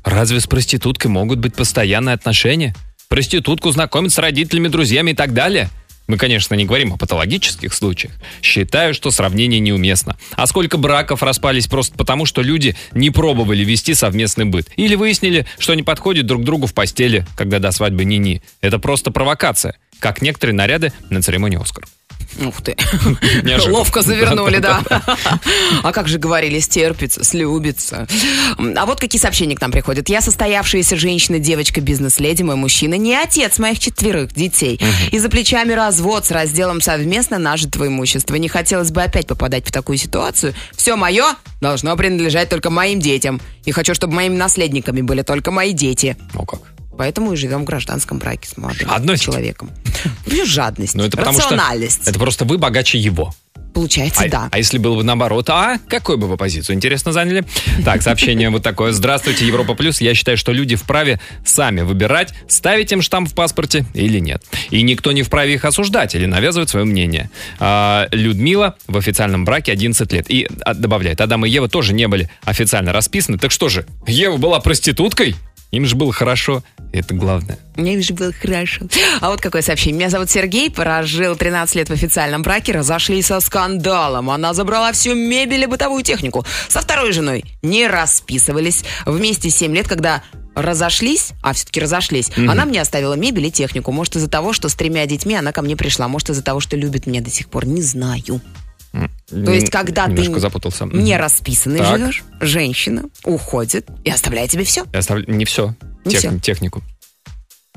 [0.04, 2.74] Разве с проституткой могут быть постоянные отношения?
[3.08, 5.70] Проститутку знакомят с родителями, друзьями и так далее?
[6.08, 8.14] Мы, конечно, не говорим о патологических случаях.
[8.42, 10.18] Считаю, что сравнение неуместно.
[10.38, 14.70] А сколько браков распались просто потому, что люди не пробовали вести совместный быт.
[14.76, 18.42] Или выяснили, что не подходят друг другу в постели, когда до свадьбы ни-ни.
[18.62, 19.76] Это просто провокация.
[20.00, 21.86] Как некоторые наряды на церемонии «Оскар».
[22.46, 22.76] Ух ты.
[23.44, 23.78] Неожиданно.
[23.78, 24.84] Ловко завернули, да.
[25.84, 28.08] А как же говорили, стерпится, слюбится.
[28.58, 30.10] А вот какие сообщения к нам приходят.
[30.10, 34.80] Я состоявшаяся женщина, девочка, бизнес-леди, мой мужчина, не отец моих четверых детей.
[35.12, 38.36] И за плечами развод с разделом совместно нажитого имущества.
[38.36, 40.54] Не хотелось бы опять попадать в такую ситуацию.
[40.76, 43.42] Все мое должно принадлежать только моим детям.
[43.66, 46.18] И хочу, чтобы моими наследниками были только мои дети.
[46.34, 46.60] Ну как?
[46.98, 49.24] Поэтому и живем в гражданском браке с молодым Жадность?
[49.24, 49.70] человеком.
[50.26, 52.08] Ну, жадность, Ну, это потому что рациональность.
[52.08, 53.34] это просто вы богаче его.
[53.74, 54.50] Получается, А, да.
[54.52, 57.46] а если было бы наоборот, а какую бы вы позицию, интересно, заняли?
[57.86, 58.92] Так, сообщение вот такое.
[58.92, 60.02] Здравствуйте, Европа Плюс.
[60.02, 64.44] Я считаю, что люди вправе сами выбирать, ставить им штамп в паспорте или нет.
[64.72, 67.30] И никто не вправе их осуждать или навязывать свое мнение.
[67.60, 70.26] А, Людмила в официальном браке 11 лет.
[70.32, 73.38] И а, добавляет, Адам и Ева тоже не были официально расписаны.
[73.38, 75.36] Так что же, Ева была проституткой?
[75.72, 76.64] Им же было хорошо.
[76.94, 77.60] Это главное.
[77.76, 78.86] Мне же было хорошо.
[79.20, 80.00] А вот какое сообщение.
[80.00, 84.30] Меня зовут Сергей, прожил 13 лет в официальном браке, разошлись со скандалом.
[84.30, 86.46] Она забрала всю мебель и бытовую технику.
[86.70, 88.84] Со второй женой не расписывались.
[89.06, 90.24] Вместе 7 лет, когда
[90.56, 92.50] разошлись, а все-таки разошлись, Мгм.
[92.50, 93.92] она мне оставила мебель и технику.
[93.92, 96.08] Может, из-за того, что с тремя детьми она ко мне пришла.
[96.08, 97.66] Может, из-за того, что любит меня до сих пор.
[97.68, 98.42] Не знаю.
[99.30, 100.86] То есть, когда ты Немножко запутался.
[100.86, 101.98] не расписанный Так.
[102.00, 104.86] живешь, женщина уходит и оставляет тебе все.
[104.94, 105.74] Я оставлю- Не все.
[106.06, 106.40] Не Тех- всё.
[106.40, 106.82] Технику.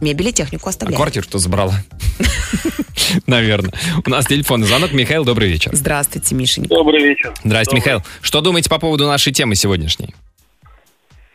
[0.01, 0.97] Мебель и технику А оставляет.
[0.97, 1.75] квартиру-то забрала.
[3.27, 3.73] Наверное.
[4.07, 4.93] У нас телефонный звонок.
[4.93, 5.71] Михаил, добрый вечер.
[5.75, 6.69] Здравствуйте, Мишенька.
[6.71, 7.35] Добрый вечер.
[7.45, 8.01] Здрасте, Михаил.
[8.23, 10.15] Что думаете по поводу нашей темы сегодняшней?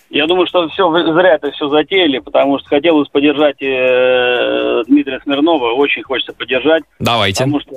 [0.10, 5.74] Я думаю, что все зря это все затеяли, потому что хотелось поддержать э, Дмитрия Смирнова,
[5.74, 6.84] очень хочется поддержать.
[7.00, 7.44] Давайте.
[7.44, 7.72] Потому что,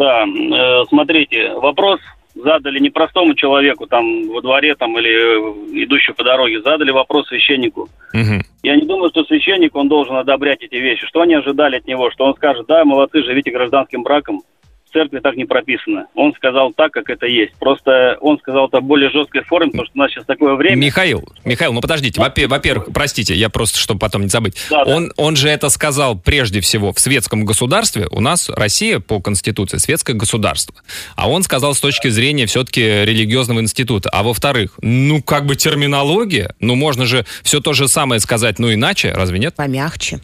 [0.00, 2.00] да, э, смотрите, вопрос
[2.34, 7.90] задали не простому человеку там во дворе там или идущему по дороге, задали вопрос священнику.
[8.14, 8.40] Мгм.
[8.62, 11.06] Я не думаю, что священник, он должен одобрять эти вещи.
[11.06, 12.10] Что они ожидали от него?
[12.10, 14.42] Что он скажет, да, молодцы, живите гражданским браком.
[14.90, 16.06] В церкви так не прописано.
[16.14, 17.52] Он сказал так, как это есть.
[17.60, 20.76] Просто он сказал это в более жесткой форме, потому что у нас сейчас такое время.
[20.76, 22.20] Михаил, Михаил, ну подождите.
[22.20, 24.56] Во- Во-первых, простите, я просто, чтобы потом не забыть.
[24.68, 24.96] Да, да.
[24.96, 28.08] Он, он же это сказал прежде всего в светском государстве.
[28.10, 30.74] У нас Россия по Конституции светское государство.
[31.14, 34.10] А он сказал с точки зрения все-таки религиозного института.
[34.12, 38.72] А во-вторых, ну как бы терминология, ну можно же все то же самое сказать, ну
[38.72, 39.54] иначе, разве нет?
[39.54, 40.18] Помягче.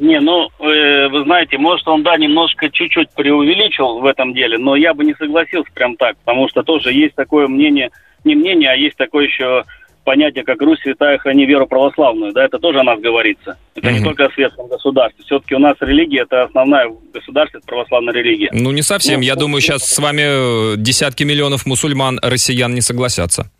[0.00, 4.74] Не, ну, э, вы знаете, может, он, да, немножко чуть-чуть преувеличил в этом деле, но
[4.74, 7.90] я бы не согласился прям так, потому что тоже есть такое мнение,
[8.24, 9.64] не мнение, а есть такое еще
[10.04, 13.58] понятие, как Русь святая, храни веру православную, да, это тоже о нас говорится.
[13.74, 14.06] Это не Мгм.
[14.08, 15.22] только о светском государстве.
[15.26, 18.48] Все-таки у нас религия, это основная в государстве, это православная религия.
[18.52, 19.20] Ну не совсем.
[19.20, 23.50] Я думаю, сейчас с вами э, десятки миллионов мусульман, россиян не согласятся.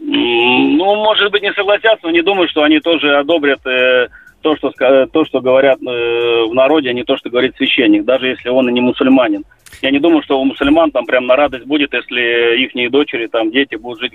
[0.00, 4.08] Ну, может быть, не согласятся, но не думаю, что они тоже одобрят э,
[4.42, 8.04] то, что, ска- то, что говорят э, в народе, а не то, что говорит священник,
[8.04, 9.44] даже если он и не мусульманин.
[9.80, 13.50] Я не думаю, что у мусульман там прям на радость будет, если их дочери, там,
[13.50, 14.12] дети будут жить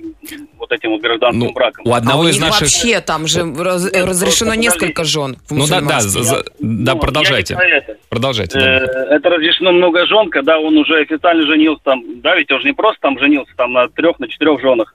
[0.58, 1.86] вот этим вот гражданским браком.
[1.88, 2.62] У одного а у из наших...
[2.62, 5.38] вообще там же раз- э, разрешено несколько жен.
[5.50, 6.24] Ну да, да, мусульманстве.
[6.24, 7.58] за- да, Ну, продолжайте.
[7.60, 7.98] это.
[8.10, 8.58] Продолжайте.
[8.60, 9.16] Э, да.
[9.16, 12.74] это разрешено много жен, когда он уже официально женился там, да, ведь он же не
[12.74, 14.94] просто там женился там на трех, на четырех женах.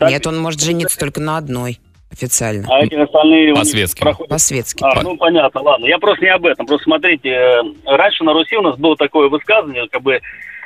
[0.00, 1.78] Нет, он может жениться только на одной
[2.12, 2.64] официально.
[2.68, 3.54] А эти остальные...
[3.54, 4.00] По-светски.
[4.00, 4.82] проходят- По-светски.
[4.84, 5.86] А, ну понятно, ладно.
[5.86, 6.66] Я просто не об этом.
[6.66, 10.20] Просто смотрите, э, раньше на Руси у нас было такое высказывание, как бы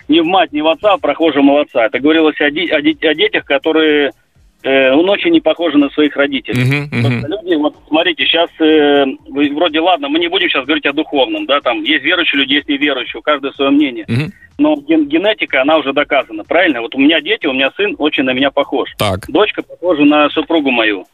[0.08, 1.86] не в мать, не в отца, а прохожего молодца.
[1.86, 4.12] Это говорилось о, де- о де- о детях, которые
[4.62, 6.62] э, ну, очень не похожи на своих родителей.
[6.64, 6.90] Мгм.
[7.02, 9.04] Просто люди, вот смотрите, сейчас э,
[9.54, 12.68] вроде ладно, мы не будем сейчас говорить о духовном, да, там есть верующие люди, есть
[12.68, 14.04] неверующие, у каждого свое мнение.
[14.06, 14.32] Мгм.
[14.58, 16.82] Но ген- генетика, она уже доказана, правильно?
[16.82, 18.90] Вот у меня дети, у меня сын очень на меня похож.
[18.98, 21.06] Так, Дочка похожа на супругу мою.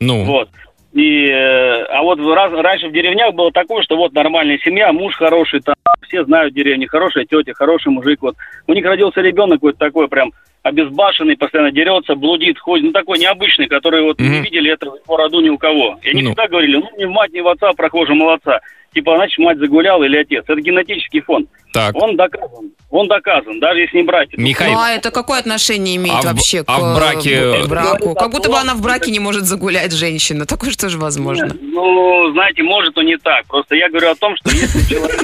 [0.00, 0.48] Ну, Вот.
[0.94, 5.14] И, э, а вот раз- раньше в деревнях было такое, что вот нормальная семья, муж
[5.16, 5.74] хороший, там,
[6.08, 8.22] все знают в деревне, хорошая тетя, хороший мужик.
[8.22, 8.36] Вот.
[8.66, 10.32] У них родился ребенок какой-то такой прям
[10.62, 12.86] обезбашенный, постоянно дерется, блудит, ходит.
[12.86, 14.42] Ну, такой необычный, который вот не Мгм.
[14.42, 15.98] видели этого его роду ни у кого.
[16.02, 16.28] И они Ну.
[16.30, 18.60] всегда говорили, ну, ни мать, ни в отца, прохожего молодца.
[18.94, 20.44] Типа, значит, мать загуляла или отец.
[20.48, 21.46] Это генетический фон.
[21.74, 21.94] так.
[21.96, 22.70] Он доказан.
[22.90, 24.30] Он доказан, даже если не брать.
[24.38, 27.66] Михаил, Ну, а это какое отношение имеет А в- вообще а к в браке- э,
[27.66, 28.14] браку?
[28.14, 30.46] Как будто бы она в браке не может загулять женщина.
[30.46, 31.54] Такое что же возможно?
[31.60, 33.44] Ну, знаете, может, и не так.
[33.46, 35.20] Просто я говорю о том, что если человек...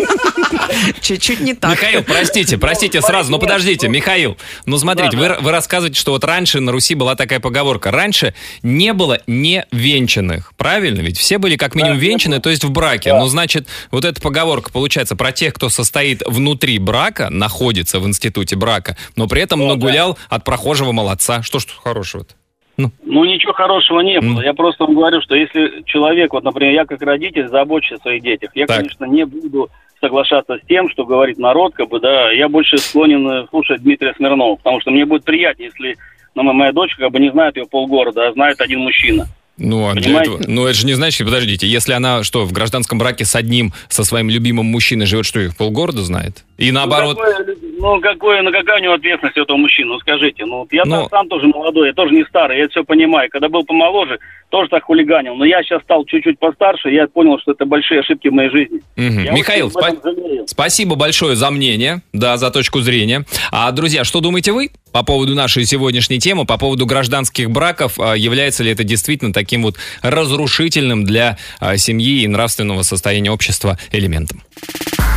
[1.01, 1.71] Чуть-чуть не так.
[1.71, 6.61] Михаил, простите, простите сразу, ну подождите, Михаил, ну смотрите, вы, вы рассказываете, что вот раньше
[6.61, 11.01] на Руси была такая поговорка, раньше не было невенчанных, правильно?
[11.01, 13.15] Ведь все были как минимум венчаны, то есть в браке.
[13.15, 13.54] Ну, значит,
[13.91, 19.29] вот эта поговорка получается про тех, кто состоит внутри брака, находится в институте брака, но
[19.29, 21.43] при этом нагулял от прохожего молодца.
[21.43, 22.35] Что ж тут хорошего-то?
[22.77, 24.41] Ну, ничего хорошего не было.
[24.43, 28.23] Я просто вам говорю, что если человек, вот, например, я как родитель забочусь о своих
[28.23, 28.79] детях, я, Так.
[28.79, 33.27] конечно, не буду соглашаться с тем, что говорит народ, как бы, да, я больше склонен
[33.31, 35.97] э, слушать Дмитрия Смирнова, потому что мне будет приятнее, если
[36.35, 39.27] ну, моя дочка как бы не знает ее полгорода, а знает один мужчина.
[39.57, 42.99] Ну, а для этого, ну, это же не значит, подождите, если она что, в гражданском
[42.99, 46.45] браке с одним, со своим любимым мужчиной живет, что их полгорода знает?
[46.57, 49.99] И наоборот, Ну, какое, ну, какое, ну, какая у него ответственность у этого мужчины, ну,
[50.01, 50.45] скажите.
[50.45, 53.29] Ну, вот я Ну- сам, тоже молодой, я тоже не старый, я это все понимаю.
[53.31, 54.19] Когда был помоложе,
[54.51, 55.35] тоже так хулиганил.
[55.35, 58.81] Но я сейчас стал чуть-чуть постарше, я понял, что это большие ошибки в моей жизни.
[58.97, 60.47] Я Михаил, спа-.
[60.47, 63.25] Спасибо большое за мнение, да, за точку зрения.
[63.51, 67.99] А, друзья, что думаете вы по поводу нашей сегодняшней темы, по поводу гражданских браков?
[67.99, 73.77] А, Является ли это действительно таким вот разрушительным для а, семьи и нравственного состояния общества
[73.91, 74.43] элементом?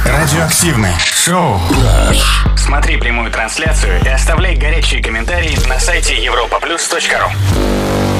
[0.05, 0.95] Радиоактивное
[1.27, 1.59] шоу.
[2.55, 8.16] Смотри прямую трансляцию и оставляй горячие комментарии на сайте europaplus.ru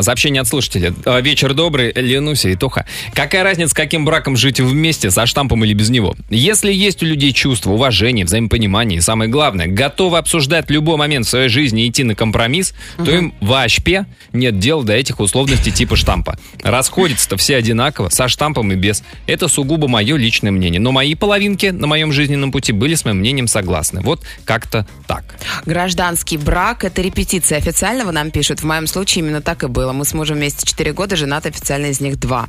[0.00, 0.94] Сообщение от слушателя.
[1.04, 2.86] А, Вечер добрый, Ленуся и Тоха.
[3.14, 6.14] Какая разница, каким браком жить вместе, со штампом или без него?
[6.30, 11.28] Если есть у людей чувство, уважение, взаимопонимание, и самое главное, готовы обсуждать любой момент в
[11.28, 15.96] своей жизни и идти на компромисс, то им вообще нет дела до этих условностей типа
[15.96, 16.38] штампа.
[16.62, 19.02] Расходятся-то все одинаково, со штампом и без.
[19.26, 20.80] Это сугубо мое личное мнение.
[20.80, 24.00] Но мои половинки на моем жизненном пути были с моим мнением согласны.
[24.00, 25.24] Вот как-то так.
[25.66, 28.60] Гражданский брак– это репетиция официального, нам пишут.
[28.60, 29.92] В моем случае именно так и было.
[29.92, 32.48] Мы с мужем вместе 4 года, женаты официально из них 2.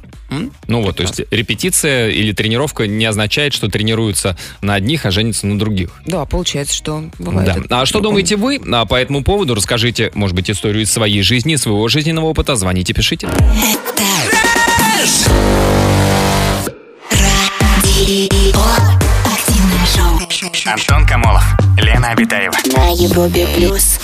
[0.68, 5.48] Ну вот, то есть репетиция или тренировка не означает, что тренируются на одних, а женятся
[5.48, 5.90] на других.
[6.06, 7.48] Да, получается, что бывает.
[7.48, 7.62] Да.
[7.64, 9.56] это А что думаете вы а, по этому поводу?
[9.56, 12.56] Расскажите, может быть, историю из своей жизни, своего жизненного опыта.
[12.56, 13.28] Звоните, пишите.
[15.06, 15.74] Шоу.
[20.66, 21.42] Антон Камолов,
[21.78, 22.54] Лена Абитаева.
[22.76, 23.98] На Европе плюс.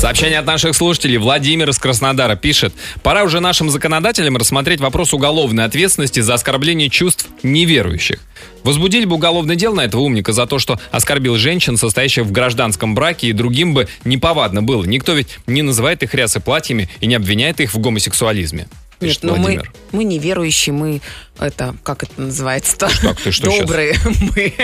[0.00, 1.18] Сообщение от наших слушателей.
[1.18, 2.72] Владимир из Краснодара пишет.
[3.02, 8.20] Пора уже нашим законодателям рассмотреть вопрос уголовной ответственности за оскорбление чувств неверующих.
[8.64, 12.94] Возбудили бы уголовное дело на этого умника за то, что оскорбил женщин, состоящих в гражданском
[12.94, 14.84] браке, и другим бы неповадно было.
[14.84, 18.68] Никто ведь не называет их рясы платьями и не обвиняет их в гомосексуализме.
[19.00, 19.72] Нет, но мы, Владимир.
[19.92, 21.00] мы неверующие, мы
[21.38, 22.88] это, как это называется-то?
[23.02, 23.94] Так, ты что Добрые
[24.34, 24.54] мы.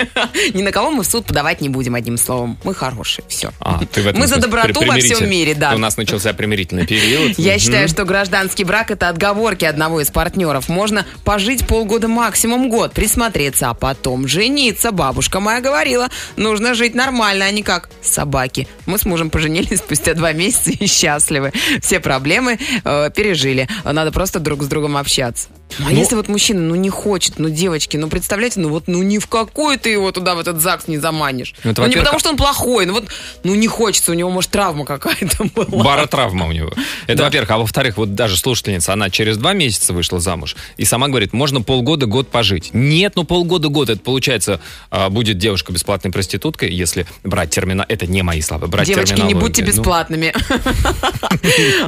[0.53, 2.57] Ни на кого мы в суд подавать не будем, одним словом.
[2.63, 3.51] Мы хорошие, все.
[3.59, 5.75] А, ты в этом Мы за доброту во всем мире, да.
[5.75, 7.33] У нас начался примирительный период.
[7.37, 10.67] Я считаю, что гражданский брак это отговорки одного из партнеров.
[10.67, 14.91] Можно пожить полгода максимум год, присмотреться, а потом жениться.
[14.91, 18.67] Бабушка моя говорила, нужно жить нормально, а не как собаки.
[18.87, 21.53] Мы с мужем поженились спустя два месяца и счастливы.
[21.81, 23.67] Все проблемы э, пережили.
[23.83, 25.47] Надо просто друг с другом общаться.
[25.79, 29.01] А Ну- если вот мужчина, ну не хочет, ну девочки, ну представляете, ну вот ну
[29.01, 31.55] ни в какой ты его туда в этот ЗАГС не заманишь.
[31.63, 33.05] Ну, это, Ну, не потому что он плохой, ну вот
[33.43, 35.83] ну не хочется, у него может травма какая-то была.
[35.83, 36.71] Баротравма у него.
[37.07, 37.49] Это, во-первых.
[37.51, 41.61] А во-вторых, вот даже слушательница, она через два месяца вышла замуж и сама говорит, можно
[41.61, 42.69] полгода, год пожить.
[42.73, 43.89] Нет, ну полгода, год.
[43.89, 44.59] Это получается,
[44.91, 47.85] а, будет девушка бесплатной проституткой, если брать термина...
[47.89, 48.67] Это не мои слова.
[48.67, 50.33] Брать Девочки, не будьте Ну, бесплатными.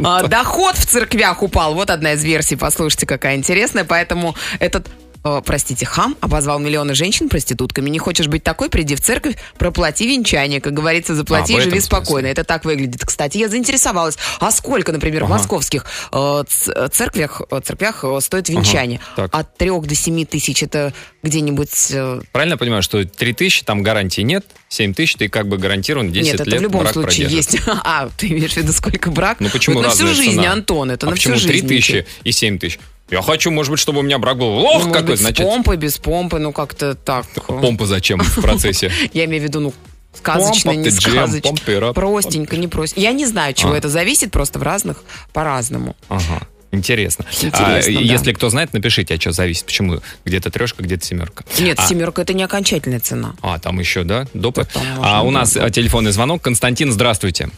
[0.04, 1.74] А, Доход в церквях упал.
[1.74, 3.86] Вот одна из версий, послушайте, какая интересная.
[3.86, 4.88] Поэтому этот
[5.26, 7.90] э, простите, хам обозвал миллионы женщин проститутками.
[7.90, 10.62] Не хочешь быть такой, приди в церковь, проплати венчание.
[10.62, 12.28] Как говорится, заплати А, в и живи спокойно.
[12.28, 13.04] Это так выглядит.
[13.04, 14.18] Кстати, я заинтересовалась.
[14.40, 15.34] А сколько, например, в Ага.
[15.36, 16.44] московских э,
[16.92, 19.00] церквях, э, церквях э, стоит венчание?
[19.16, 19.30] так.
[19.36, 21.92] От трех до семи тысяч это где-нибудь...
[21.92, 25.58] э, Правильно я понимаю, что 3 тысячи, там гарантии нет, 7 тысяч ты как бы
[25.58, 27.58] гарантирован 10 Нет, это лет в любом случае есть.
[27.84, 29.40] А, ты имеешь в виду, сколько брак?
[29.40, 30.52] Ну почему на всю жизнь, цена?
[30.52, 31.68] Антон, это а на всю почему 3 жизнь.
[31.68, 32.80] тысячи и 7 тысяч?
[33.10, 35.46] Я хочу, может быть, чтобы у меня брак был Ну, лох может какой, быть, значит,
[35.46, 37.28] с помпой, без помпы, ну как-то так.
[37.46, 38.92] помпа зачем в процессе?
[39.14, 39.74] Я имею в виду, ну,
[40.14, 41.94] сказочно, Помпа, не сказочно.
[41.94, 43.02] Простенько, не простенько.
[43.02, 43.78] Я не знаю, чего А.
[43.78, 45.04] это зависит, просто в разных
[45.34, 45.96] по-разному.
[46.10, 46.48] Ага.
[46.72, 47.26] Интересно.
[47.32, 47.90] Интересно, А, да.
[47.90, 51.46] Если кто знает, напишите, а что зависит, почему где-то трешка, где-то семерка.
[51.60, 53.36] Нет, а, семерка это не окончательная цена.
[53.42, 54.66] А, там еще, да, допы?
[54.74, 56.42] Там А у нас а, телефонный звонок.
[56.42, 57.50] Константин, здравствуйте.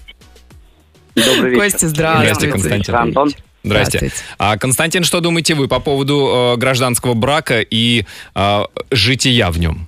[1.16, 1.64] Добрый вечер.
[1.64, 2.34] Костя, здравствуйте.
[2.36, 2.96] Здрасте, Константин.
[2.96, 3.34] Антон.
[3.68, 3.98] Здрасте.
[4.00, 4.26] Здравствуйте.
[4.40, 8.04] А, Константин, что думаете вы по поводу э, гражданского брака и
[8.36, 8.60] э,
[8.92, 9.88] жития в нем?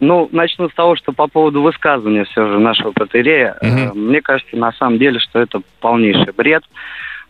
[0.00, 3.78] Ну, начну с того, что по поводу высказывания все же нашего протерея, Мгм.
[3.78, 6.64] э, мне кажется, на самом деле, что это полнейший бред.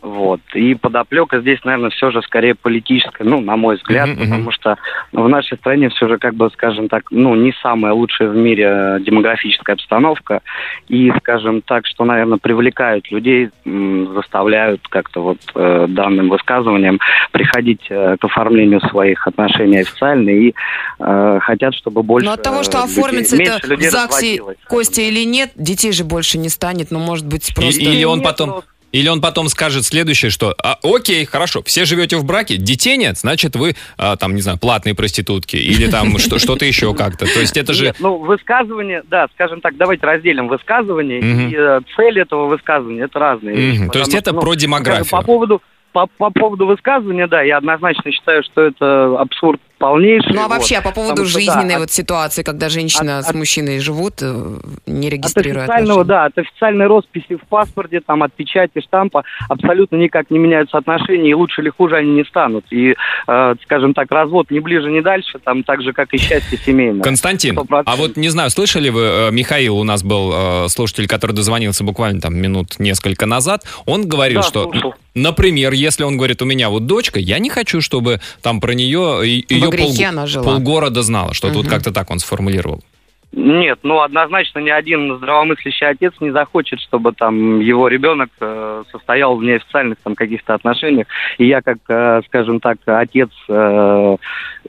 [0.02, 0.40] Вот.
[0.54, 4.18] И подоплека здесь, наверное, все же скорее политическая, ну, на мой взгляд, мгм.
[4.18, 4.76] потому что
[5.12, 8.64] в нашей стране все же, как бы, скажем так, ну, не самая лучшая в мире
[8.68, 10.40] э, демографическая обстановка.
[10.88, 16.98] И, скажем так, что, наверное, привлекают людей, заставляют как-то вот э, данным высказыванием
[17.30, 20.52] приходить э, к оформлению своих отношений официально и
[20.98, 24.40] э, хотят, чтобы больше Но от того, что э, людей- оформится это людей в ЗАГСе.
[24.68, 27.80] Костя или нет, детей же больше не станет, но может быть И- просто...
[27.80, 28.62] или он Нет, потом...
[28.92, 32.96] ну- Или он потом скажет следующее, что а, окей, хорошо, все живете в браке, детей
[32.96, 37.26] нет, значит вы а, там, не знаю, платные проститутки или там что- что-то еще как-то.
[37.26, 37.94] То есть это же...
[37.98, 43.88] Ну, высказывание, да, скажем так, давайте разделим высказывание и э, цель этого высказывания, это разные.
[43.90, 45.10] То есть это что, про демографию.
[45.10, 45.62] По поводу,
[45.92, 50.32] по, по поводу высказывания, да, я однозначно считаю, что это абсурд полнейший.
[50.32, 50.50] Ну а вот.
[50.58, 53.34] вообще, а по поводу Потому что, да, жизненной от- вот ситуации, когда женщина от- с
[53.34, 56.04] мужчиной живут, э, не От регистрируя официального, отношения.
[56.20, 61.30] да, от официальной росписи в паспорте, там, от печати, штампа абсолютно никак не меняются отношения,
[61.30, 62.64] и лучше или хуже они не станут.
[62.70, 62.94] И,
[63.26, 67.02] э, скажем так, развод ни ближе, ни дальше, там, так же, как и счастье семейное.
[67.02, 67.82] Константин, 100%.
[67.92, 71.82] а вот не знаю, слышали вы, э, Михаил у нас был э, слушатель, который дозвонился
[71.82, 74.94] буквально там минут несколько назад, он говорил, Да, что, слушал.
[75.14, 79.20] например, если он говорит, у меня вот дочка, я не хочу, чтобы там про нее
[79.26, 80.44] и- ее грехе она жила.
[80.44, 81.70] полгорода знала, что тут Мгм.
[81.70, 82.82] как-то так он сформулировал.
[83.32, 89.36] Нет, ну однозначно ни один здравомыслящий отец не захочет, чтобы там его ребенок э, состоял
[89.36, 91.06] в неофициальных там каких-то отношениях.
[91.38, 94.16] И я как, э, скажем так, отец э,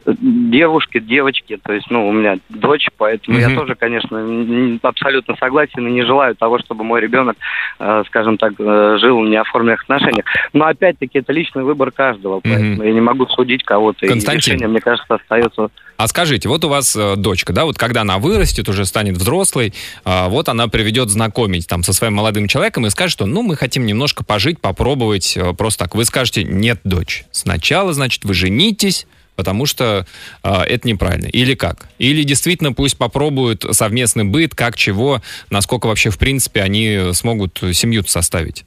[0.06, 3.58] девушки, девочки, то есть, ну, у меня дочь, поэтому я Мгм.
[3.60, 7.36] тоже, конечно, абсолютно согласен и не желаю того, чтобы мой ребенок,
[7.80, 10.26] э, скажем так, э, жил в неоформленных отношениях.
[10.54, 14.08] Но опять-таки это личный выбор каждого, поэтому я не могу судить кого-то.
[14.08, 14.34] Константин.
[14.34, 18.02] И решение, мне кажется, остается А скажите, вот у вас э, дочка, да, вот когда
[18.02, 19.74] она вырастет, уже станет взрослой,
[20.04, 23.56] а, вот она приведет знакомить там со своим молодым человеком и скажет, что, ну, мы
[23.56, 25.96] хотим немножко пожить, попробовать, э, просто так.
[25.96, 30.06] Вы скажете, нет, дочь, сначала, значит, вы женитесь, потому что
[30.42, 31.28] а, это неправильно.
[31.28, 31.88] Или как?
[32.00, 38.04] Или действительно пусть попробуют совместный быт, как, чего, насколько вообще, в принципе, они смогут семью
[38.06, 38.66] составить.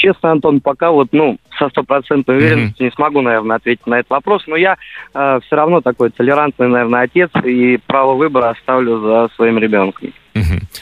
[0.00, 4.42] Честно, Антон, пока вот, ну, со стопроцентной уверенностью не смогу, наверное, ответить на этот вопрос,
[4.46, 4.78] но я
[5.12, 10.14] все равно такой толерантный, наверное, отец, и право выбора оставлю за своим ребенком.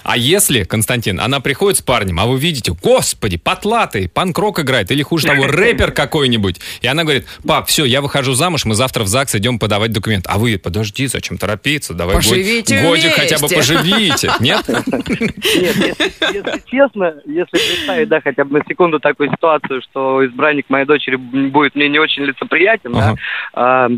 [0.02, 5.02] А если, Константин, она приходит с парнем, а вы видите, господи, потлатый, панк-рок играет, или
[5.02, 9.08] хуже того, рэпер какой-нибудь, и она говорит, пап, все, я выхожу замуж, мы завтра в
[9.08, 10.26] ЗАГС идем подавать документ.
[10.28, 14.66] А вы, подожди, зачем торопиться, давай год- Поживите годик хотя бы поживите, нет?
[14.68, 20.66] Нет, если, если честно, если представить, да, хотя бы на секунду такую ситуацию, что избранник
[20.68, 23.14] моей дочери будет мне не очень лицеприятен, да,
[23.54, 23.88] а,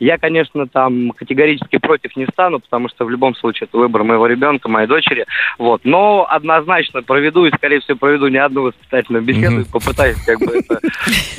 [0.00, 4.26] я, конечно, там категорически против не стану, потому что в любом случае это выбор моего
[4.26, 5.26] ребенка, моей дочери.
[5.58, 5.82] Вот.
[5.84, 10.58] Но однозначно проведу и, скорее всего, проведу не одну воспитательную беседу и попытаюсь как бы
[10.58, 10.80] это,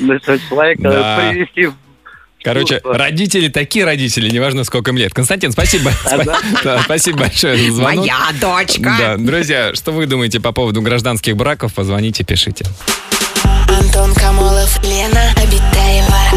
[0.00, 1.74] этого человека привести в
[2.44, 5.14] Короче, родители такие родители, неважно сколько им лет.
[5.14, 5.92] Константин, спасибо.
[6.64, 8.00] Да, Спасибо большое за звонок.
[8.00, 8.94] Моя дочка.
[8.98, 11.74] Да, друзья, что вы думаете по поводу гражданских браков?
[11.74, 12.64] Позвоните, пишите.
[13.68, 16.31] Антон Камолов, Лена Обитаева.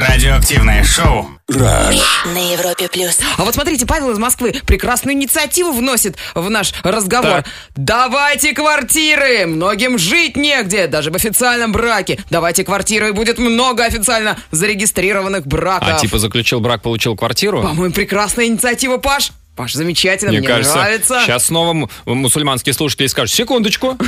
[0.00, 1.28] Радиоактивное шоу.
[1.46, 3.18] На Европе плюс.
[3.36, 7.42] А вот смотрите, Павел из Москвы прекрасную инициативу вносит в наш разговор.
[7.42, 7.46] Так.
[7.76, 9.44] Давайте квартиры!
[9.44, 12.18] Многим жить негде, даже в официальном браке.
[12.30, 15.88] Давайте квартиры, и будет много официально зарегистрированных браков.
[15.92, 17.60] А типа заключил брак, получил квартиру?
[17.60, 19.32] По-моему, прекрасная инициатива, Паш.
[19.60, 21.20] Паш, замечательно, мне, Мне кажется, нравится.
[21.22, 23.98] сейчас снова мусульманские слушатели скажут, секундочку,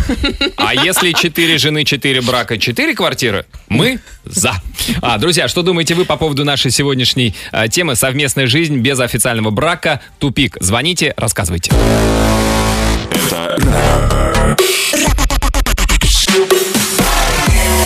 [0.57, 4.55] а если четыре жены, четыре брака, четыре квартиры, мы за.
[5.03, 9.50] А, друзья, что думаете вы по поводу нашей сегодняшней а, темы «Совместная жизнь без официального
[9.50, 10.00] брака.
[10.18, 10.57] Тупик».
[10.59, 11.70] Звоните, рассказывайте.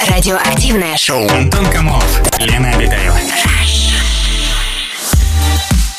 [0.09, 1.29] Радиоактивное шоу.
[1.29, 3.19] Антон Камолов, Лена Обитаева.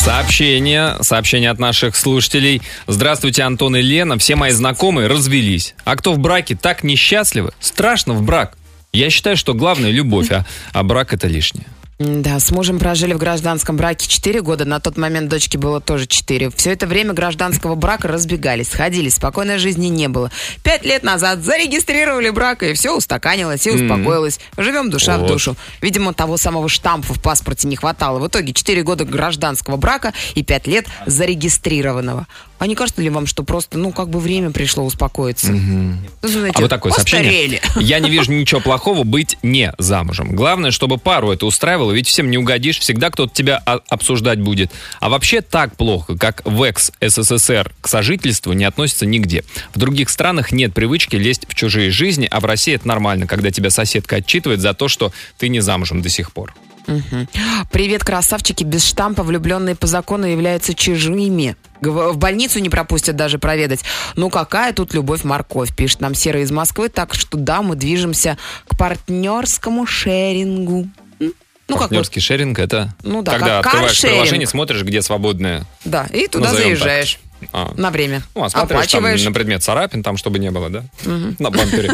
[0.08, 2.62] Сообщение, сообщение от наших слушателей.
[2.88, 4.18] Здравствуйте, Антон и Лена.
[4.18, 5.76] Все мои знакомые развелись.
[5.84, 8.58] А кто в браке так несчастливы, страшно в брак.
[8.94, 11.66] Я считаю, что главное любовь, а, а брак это лишнее.
[12.00, 16.06] Да, с мужем прожили в гражданском браке 4 года, на тот момент дочке было тоже
[16.06, 16.52] 4.
[16.52, 20.30] Все это время гражданского брака разбегались, сходились, спокойной жизни не было.
[20.62, 24.40] Пять лет назад зарегистрировали брак, и все устаканилось и успокоилось.
[24.58, 25.32] Живем душа в Вот.
[25.32, 25.56] душу.
[25.82, 28.20] Видимо, того самого штампа в паспорте не хватало.
[28.20, 32.28] В итоге 4 года гражданского брака и 5 лет зарегистрированного.
[32.60, 35.52] А не кажется ли вам, что просто, ну, как бы время пришло успокоиться?
[35.52, 37.60] Ну, знаете, А вот такое постарели.
[37.60, 37.88] сообщение.
[37.88, 40.36] Я не вижу ничего плохого быть не замужем.
[40.36, 44.72] Главное, чтобы пару это устраивало, ведь всем не угодишь, всегда кто-то тебя а- обсуждать будет.
[45.00, 49.44] А вообще так плохо, как в экс-СССР к сожительству не относится нигде.
[49.74, 53.52] В других странах нет привычки лезть в чужие жизни, а в России это нормально, когда
[53.52, 56.54] тебя соседка отчитывает за то, что ты не замужем до сих пор.
[57.72, 58.64] Привет, красавчики.
[58.64, 61.56] Без штампа влюбленные по закону являются чужими.
[61.82, 63.82] В больницу не пропустят даже проведать.
[64.16, 66.90] Ну какая тут любовь-морковь, пишет нам Серый из Москвы.
[66.90, 70.88] Так что да, мы движемся к партнерскому шерингу.
[71.70, 75.66] Ну как Партнерский шеринг это Ну да, когда как открываешь приложение, смотришь, где свободное.
[75.84, 76.56] да, и туда так.
[76.56, 77.20] заезжаешь.
[77.54, 77.72] А.
[77.78, 78.22] На время.
[78.36, 80.84] Ну, а смотришь там на предмет царапин, там, чтобы не было, да?
[81.06, 81.36] Мгм.
[81.40, 81.90] На бампере.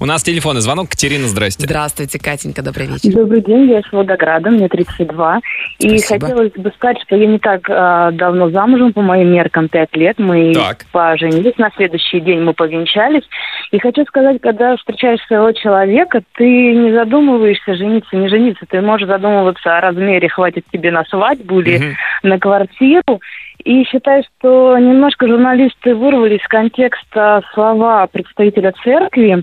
[0.00, 0.90] У нас телефонный звонок.
[0.90, 1.66] Катерина, здрасте.
[1.66, 3.12] Здравствуйте, Катенька, добрый вечер.
[3.12, 5.40] Добрый день, я из Волгограда, мне 32.
[5.78, 9.96] И хотелось бы сказать, что я не так а, давно замужем, по моим меркам 5
[9.96, 10.18] лет.
[10.18, 10.54] Мы
[10.92, 13.24] поженились, на следующий день мы повенчались.
[13.72, 18.64] И хочу сказать, когда встречаешь своего человека, ты не задумываешься, жениться, не жениться.
[18.68, 23.20] Ты можешь задумываться о размере, хватит тебе на свадьбу или на квартиру.
[23.66, 29.42] И считаю, что немножко журналисты вырвали из контекста слова представителя церкви,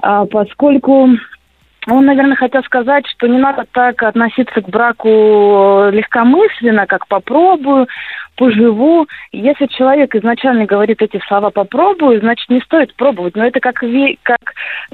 [0.00, 1.08] а, поскольку
[1.86, 7.88] он, наверное, хотел сказать, что не надо так относиться к браку легкомысленно, как попробую,
[8.36, 9.06] поживу.
[9.32, 13.36] Если человек изначально говорит эти слова попробую, значит не стоит пробовать.
[13.36, 14.38] Но это как, ве- как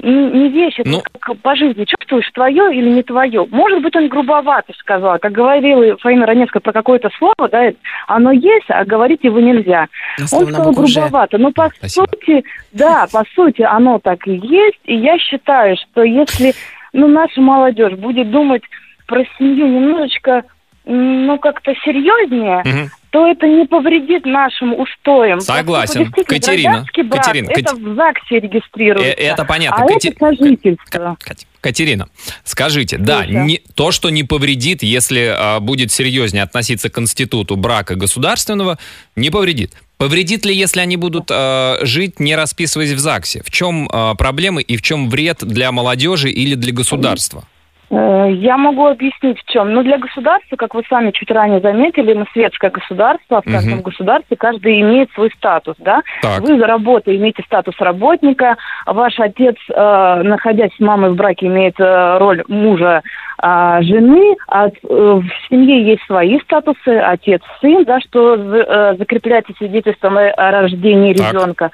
[0.01, 1.01] не вещь, это Ну.
[1.19, 1.85] как по жизни.
[1.85, 3.47] Чувствуешь, твое или не твое.
[3.49, 5.17] Может быть, он грубовато сказал.
[5.19, 7.71] Как говорила Фаина Раневская про какое-то слово, да,
[8.07, 9.87] оно есть, а говорить его нельзя.
[10.19, 11.37] Он сказал грубовато.
[11.37, 12.07] Но по Спасибо.
[12.07, 14.79] сути, да, по сути, оно так и есть.
[14.85, 16.53] И я считаю, что если
[16.93, 18.63] ну, наша молодежь будет думать
[19.07, 20.43] про семью немножечко,
[20.91, 22.91] ну, как-то серьезнее, Мгм.
[23.11, 25.39] то это не повредит нашим устоям.
[25.39, 26.05] Согласен.
[26.05, 29.11] Поскольку Катерина, брак, Катерина, это Кат- в ЗАГСе регистрируется.
[29.11, 29.83] Э, это понятно.
[29.83, 31.17] А Кате- это сожительство.
[31.61, 32.07] Катерина,
[32.43, 37.95] скажите, да, не, то, что не повредит, если а, будет серьезнее относиться к институту брака
[37.95, 38.79] государственного,
[39.15, 39.73] не повредит.
[39.97, 43.43] Повредит ли, если они будут а, жить, не расписываясь в ЗАГСе?
[43.45, 47.43] В чем а, проблемы и в чем вред для молодежи или для государства?
[47.91, 49.73] Э, Я могу объяснить в чем.
[49.73, 53.81] Ну, для государства, как вы сами чуть ранее заметили, мы светское государство, в каждом Мгм.
[53.83, 56.01] государстве каждый имеет свой статус, да?
[56.21, 56.39] Так.
[56.41, 61.79] Вы за работой имеете статус работника, ваш отец, э, находясь с мамой в браке, имеет
[61.79, 63.01] э, роль мужа
[63.43, 69.51] а, жены, а э, в семье есть свои статусы, отец, сын, да, что э, закрепляется
[69.57, 71.33] свидетельством о рождении Так.
[71.33, 71.71] ребенка.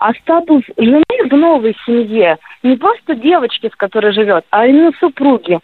[0.00, 5.60] А статус жены в новой семье не просто девочки, с которой живет, а именно супруги.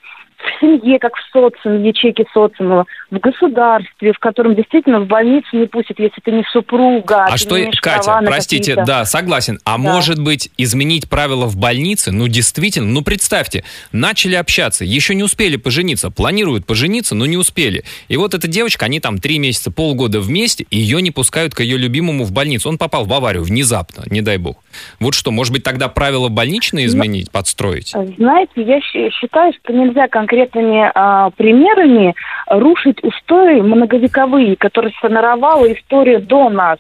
[0.46, 5.48] В семье, как в социуме, в ячейке социума, в государстве, в котором действительно в больницу
[5.52, 7.24] не пустят, если ты не супруга.
[7.24, 9.58] А что, не Катя, простите, какие-то- да, согласен.
[9.64, 9.78] А Да.
[9.78, 12.12] может быть, изменить правила в больнице?
[12.12, 17.82] Ну, действительно, ну, представьте, начали общаться, еще не успели пожениться, планируют пожениться, но не успели.
[18.08, 21.60] И вот эта девочка, они там три месяца, полгода вместе, и ее не пускают к
[21.60, 22.68] ее любимому в больницу.
[22.68, 24.56] Он попал в аварию внезапно, не дай бог.
[25.00, 27.88] Вот что, может быть, тогда правила больничные изменить, подстроить?
[28.16, 30.06] Знаете, я считаю, что нельзя
[30.36, 32.14] конкретными а, примерами
[32.48, 36.78] рушить устои многовековые, которые сформировала история до нас.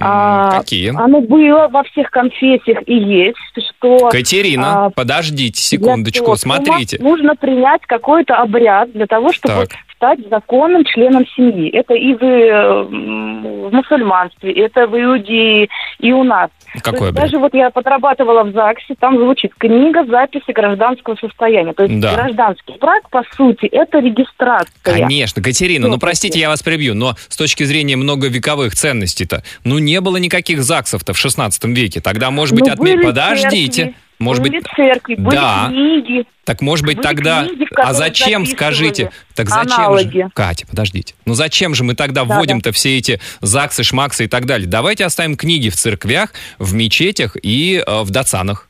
[0.00, 0.90] А, какие?
[0.96, 3.36] Оно было во всех конфессиях и есть,
[3.76, 4.08] что...
[4.08, 6.98] Катерина, а, подождите секундочку, смотрите.
[7.00, 9.70] Нужно принять какой-то обряд для того, чтобы Так.
[10.00, 11.68] Стать законным членом семьи.
[11.68, 16.48] Это и в, э, в мусульманстве, это в Иудее, и у нас.
[16.84, 17.12] Обряд?
[17.14, 21.74] Даже вот я подрабатывала в ЗАГСе, там звучит книга записи гражданского состояния.
[21.74, 22.14] То есть Да.
[22.14, 24.70] гражданский брак, по сути, это регистрация.
[24.82, 30.00] Конечно, Катерина, ну простите, я вас прибью, но с точки зрения многовековых ценностей-то, ну не
[30.00, 32.00] было никаких ЗАГСов-то в 16 веке.
[32.00, 33.82] Тогда, может быть, Ну, Подождите.
[33.82, 35.66] церкви, Может были быть, церкви, были Да.
[35.68, 36.24] книги.
[36.44, 37.44] так может быть были тогда...
[37.46, 39.10] книги, А зачем, скажите?
[39.34, 40.22] Так зачем аналоги.
[40.24, 40.30] же...
[40.34, 41.14] Катя, подождите.
[41.24, 44.68] Ну зачем же мы тогда Да, вводим-то все эти ЗАГСы, ШМАКСы и так далее?
[44.68, 48.68] Давайте оставим книги в церквях, в мечетях и э, в дацанах.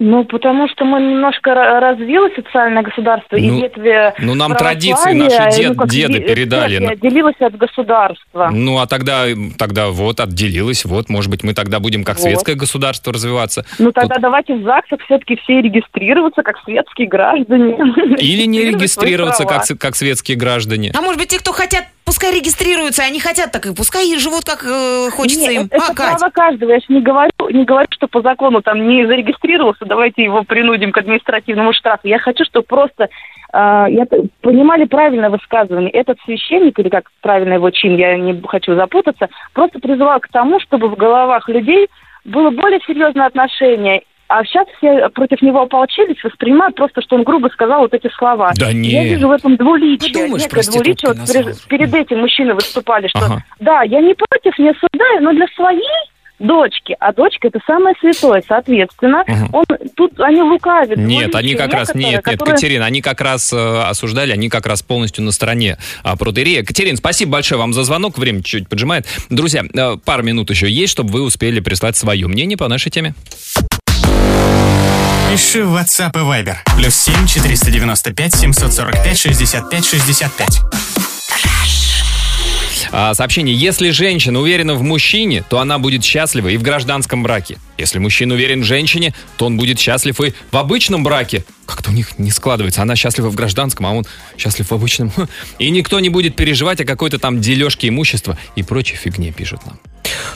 [0.00, 5.12] Ну, потому что мы немножко ра- развилось социальное государство, и Ну, ветви ну, нам традиции
[5.12, 6.84] наши дед- ну, деды передали.
[6.84, 8.50] отделилась от государства.
[8.52, 9.26] Ну, а тогда,
[9.56, 12.24] тогда вот отделилось, вот, может быть, мы тогда будем как Вот.
[12.24, 13.64] светское государство развиваться.
[13.78, 17.76] Ну, тогда давайте в ЗАГСах все-таки все регистрироваться как светские граждане.
[18.18, 20.90] Или не регистрироваться как, с- как светские граждане.
[20.96, 24.64] А может быть, те, кто хотят, пускай регистрируются, они хотят так и пускай живут, как
[24.64, 25.68] э, хочется Нет, им.
[25.70, 26.18] это а, Кать?
[26.18, 26.70] право каждого.
[26.70, 30.92] Я же не говорю, не говорю, что по закону там не зарегистрировался, давайте его принудим
[30.92, 32.06] к административному штрафу.
[32.06, 33.08] Я хочу, чтобы просто
[33.52, 34.06] а, я,
[34.40, 35.90] понимали правильное высказывание.
[35.90, 40.60] Этот священник, или как правильно его чин, я не хочу запутаться, просто призывал к тому,
[40.60, 41.88] чтобы в головах людей
[42.24, 44.02] было более серьезное отношение.
[44.28, 48.52] А сейчас все против него ополчились, воспринимают просто, что он грубо сказал вот эти слова.
[48.56, 49.04] Да Я нет.
[49.04, 50.12] вижу в этом двуличие.
[50.12, 51.12] Подумаешь, некое двуличие.
[51.12, 53.44] Вот перед, перед этим мужчины выступали, что Ага.
[53.60, 55.82] да, я не против, не осуждаю, но для своей
[56.40, 59.64] дочки, а дочка это самое святое, соответственно, он
[59.96, 60.96] тут они лукавят.
[60.98, 64.66] Нет, они как раз, нет, нет, которые- Катерина, они как раз э, осуждали, они как
[64.66, 66.64] раз полностью на стороне а, протеерея.
[66.64, 69.06] Катерина, спасибо большое вам за звонок, время чуть поджимает.
[69.30, 73.14] Друзья, э, пару минут еще есть, чтобы вы успели прислать свое мнение по нашей теме.
[75.30, 76.56] Пиши в WhatsApp и Viber.
[76.76, 80.60] Плюс 7 495 745 65 65.
[82.92, 83.56] А, сообщение.
[83.56, 87.58] Если женщина уверена в мужчине, то она будет счастлива и в гражданском браке.
[87.78, 91.44] Если мужчина уверен в женщине, то он будет счастлив и в обычном браке.
[91.66, 92.82] Как-то у них не складывается.
[92.82, 94.04] Она счастлива в гражданском, а он
[94.36, 95.12] счастлив в обычном.
[95.58, 99.78] И никто не будет переживать о какой-то там дележке имущества и прочей фигне, пишут нам.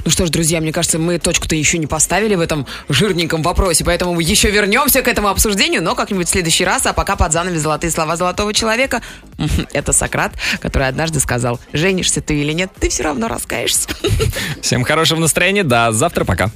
[0.05, 3.85] Ну что ж, друзья, мне кажется, мы точку-то еще не поставили в этом жирненьком вопросе,
[3.85, 7.61] поэтому еще вернемся к этому обсуждению, но как-нибудь в следующий раз, а пока под занавес
[7.61, 9.03] золотые слова золотого человека.
[9.73, 13.89] Это Сократ, который однажды сказал, женишься ты или нет, ты все равно раскаешься.
[14.63, 16.51] Всем хорошего настроения, до завтра, пока.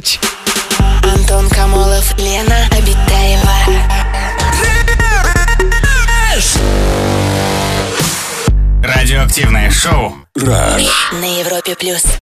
[0.00, 0.18] Аривидерчи.
[1.02, 3.52] Антон Камолов, Лена Обитаева.
[8.82, 10.14] Радиоактивное шоу.
[10.36, 10.88] Rush.
[11.20, 12.02] На Европе плюс.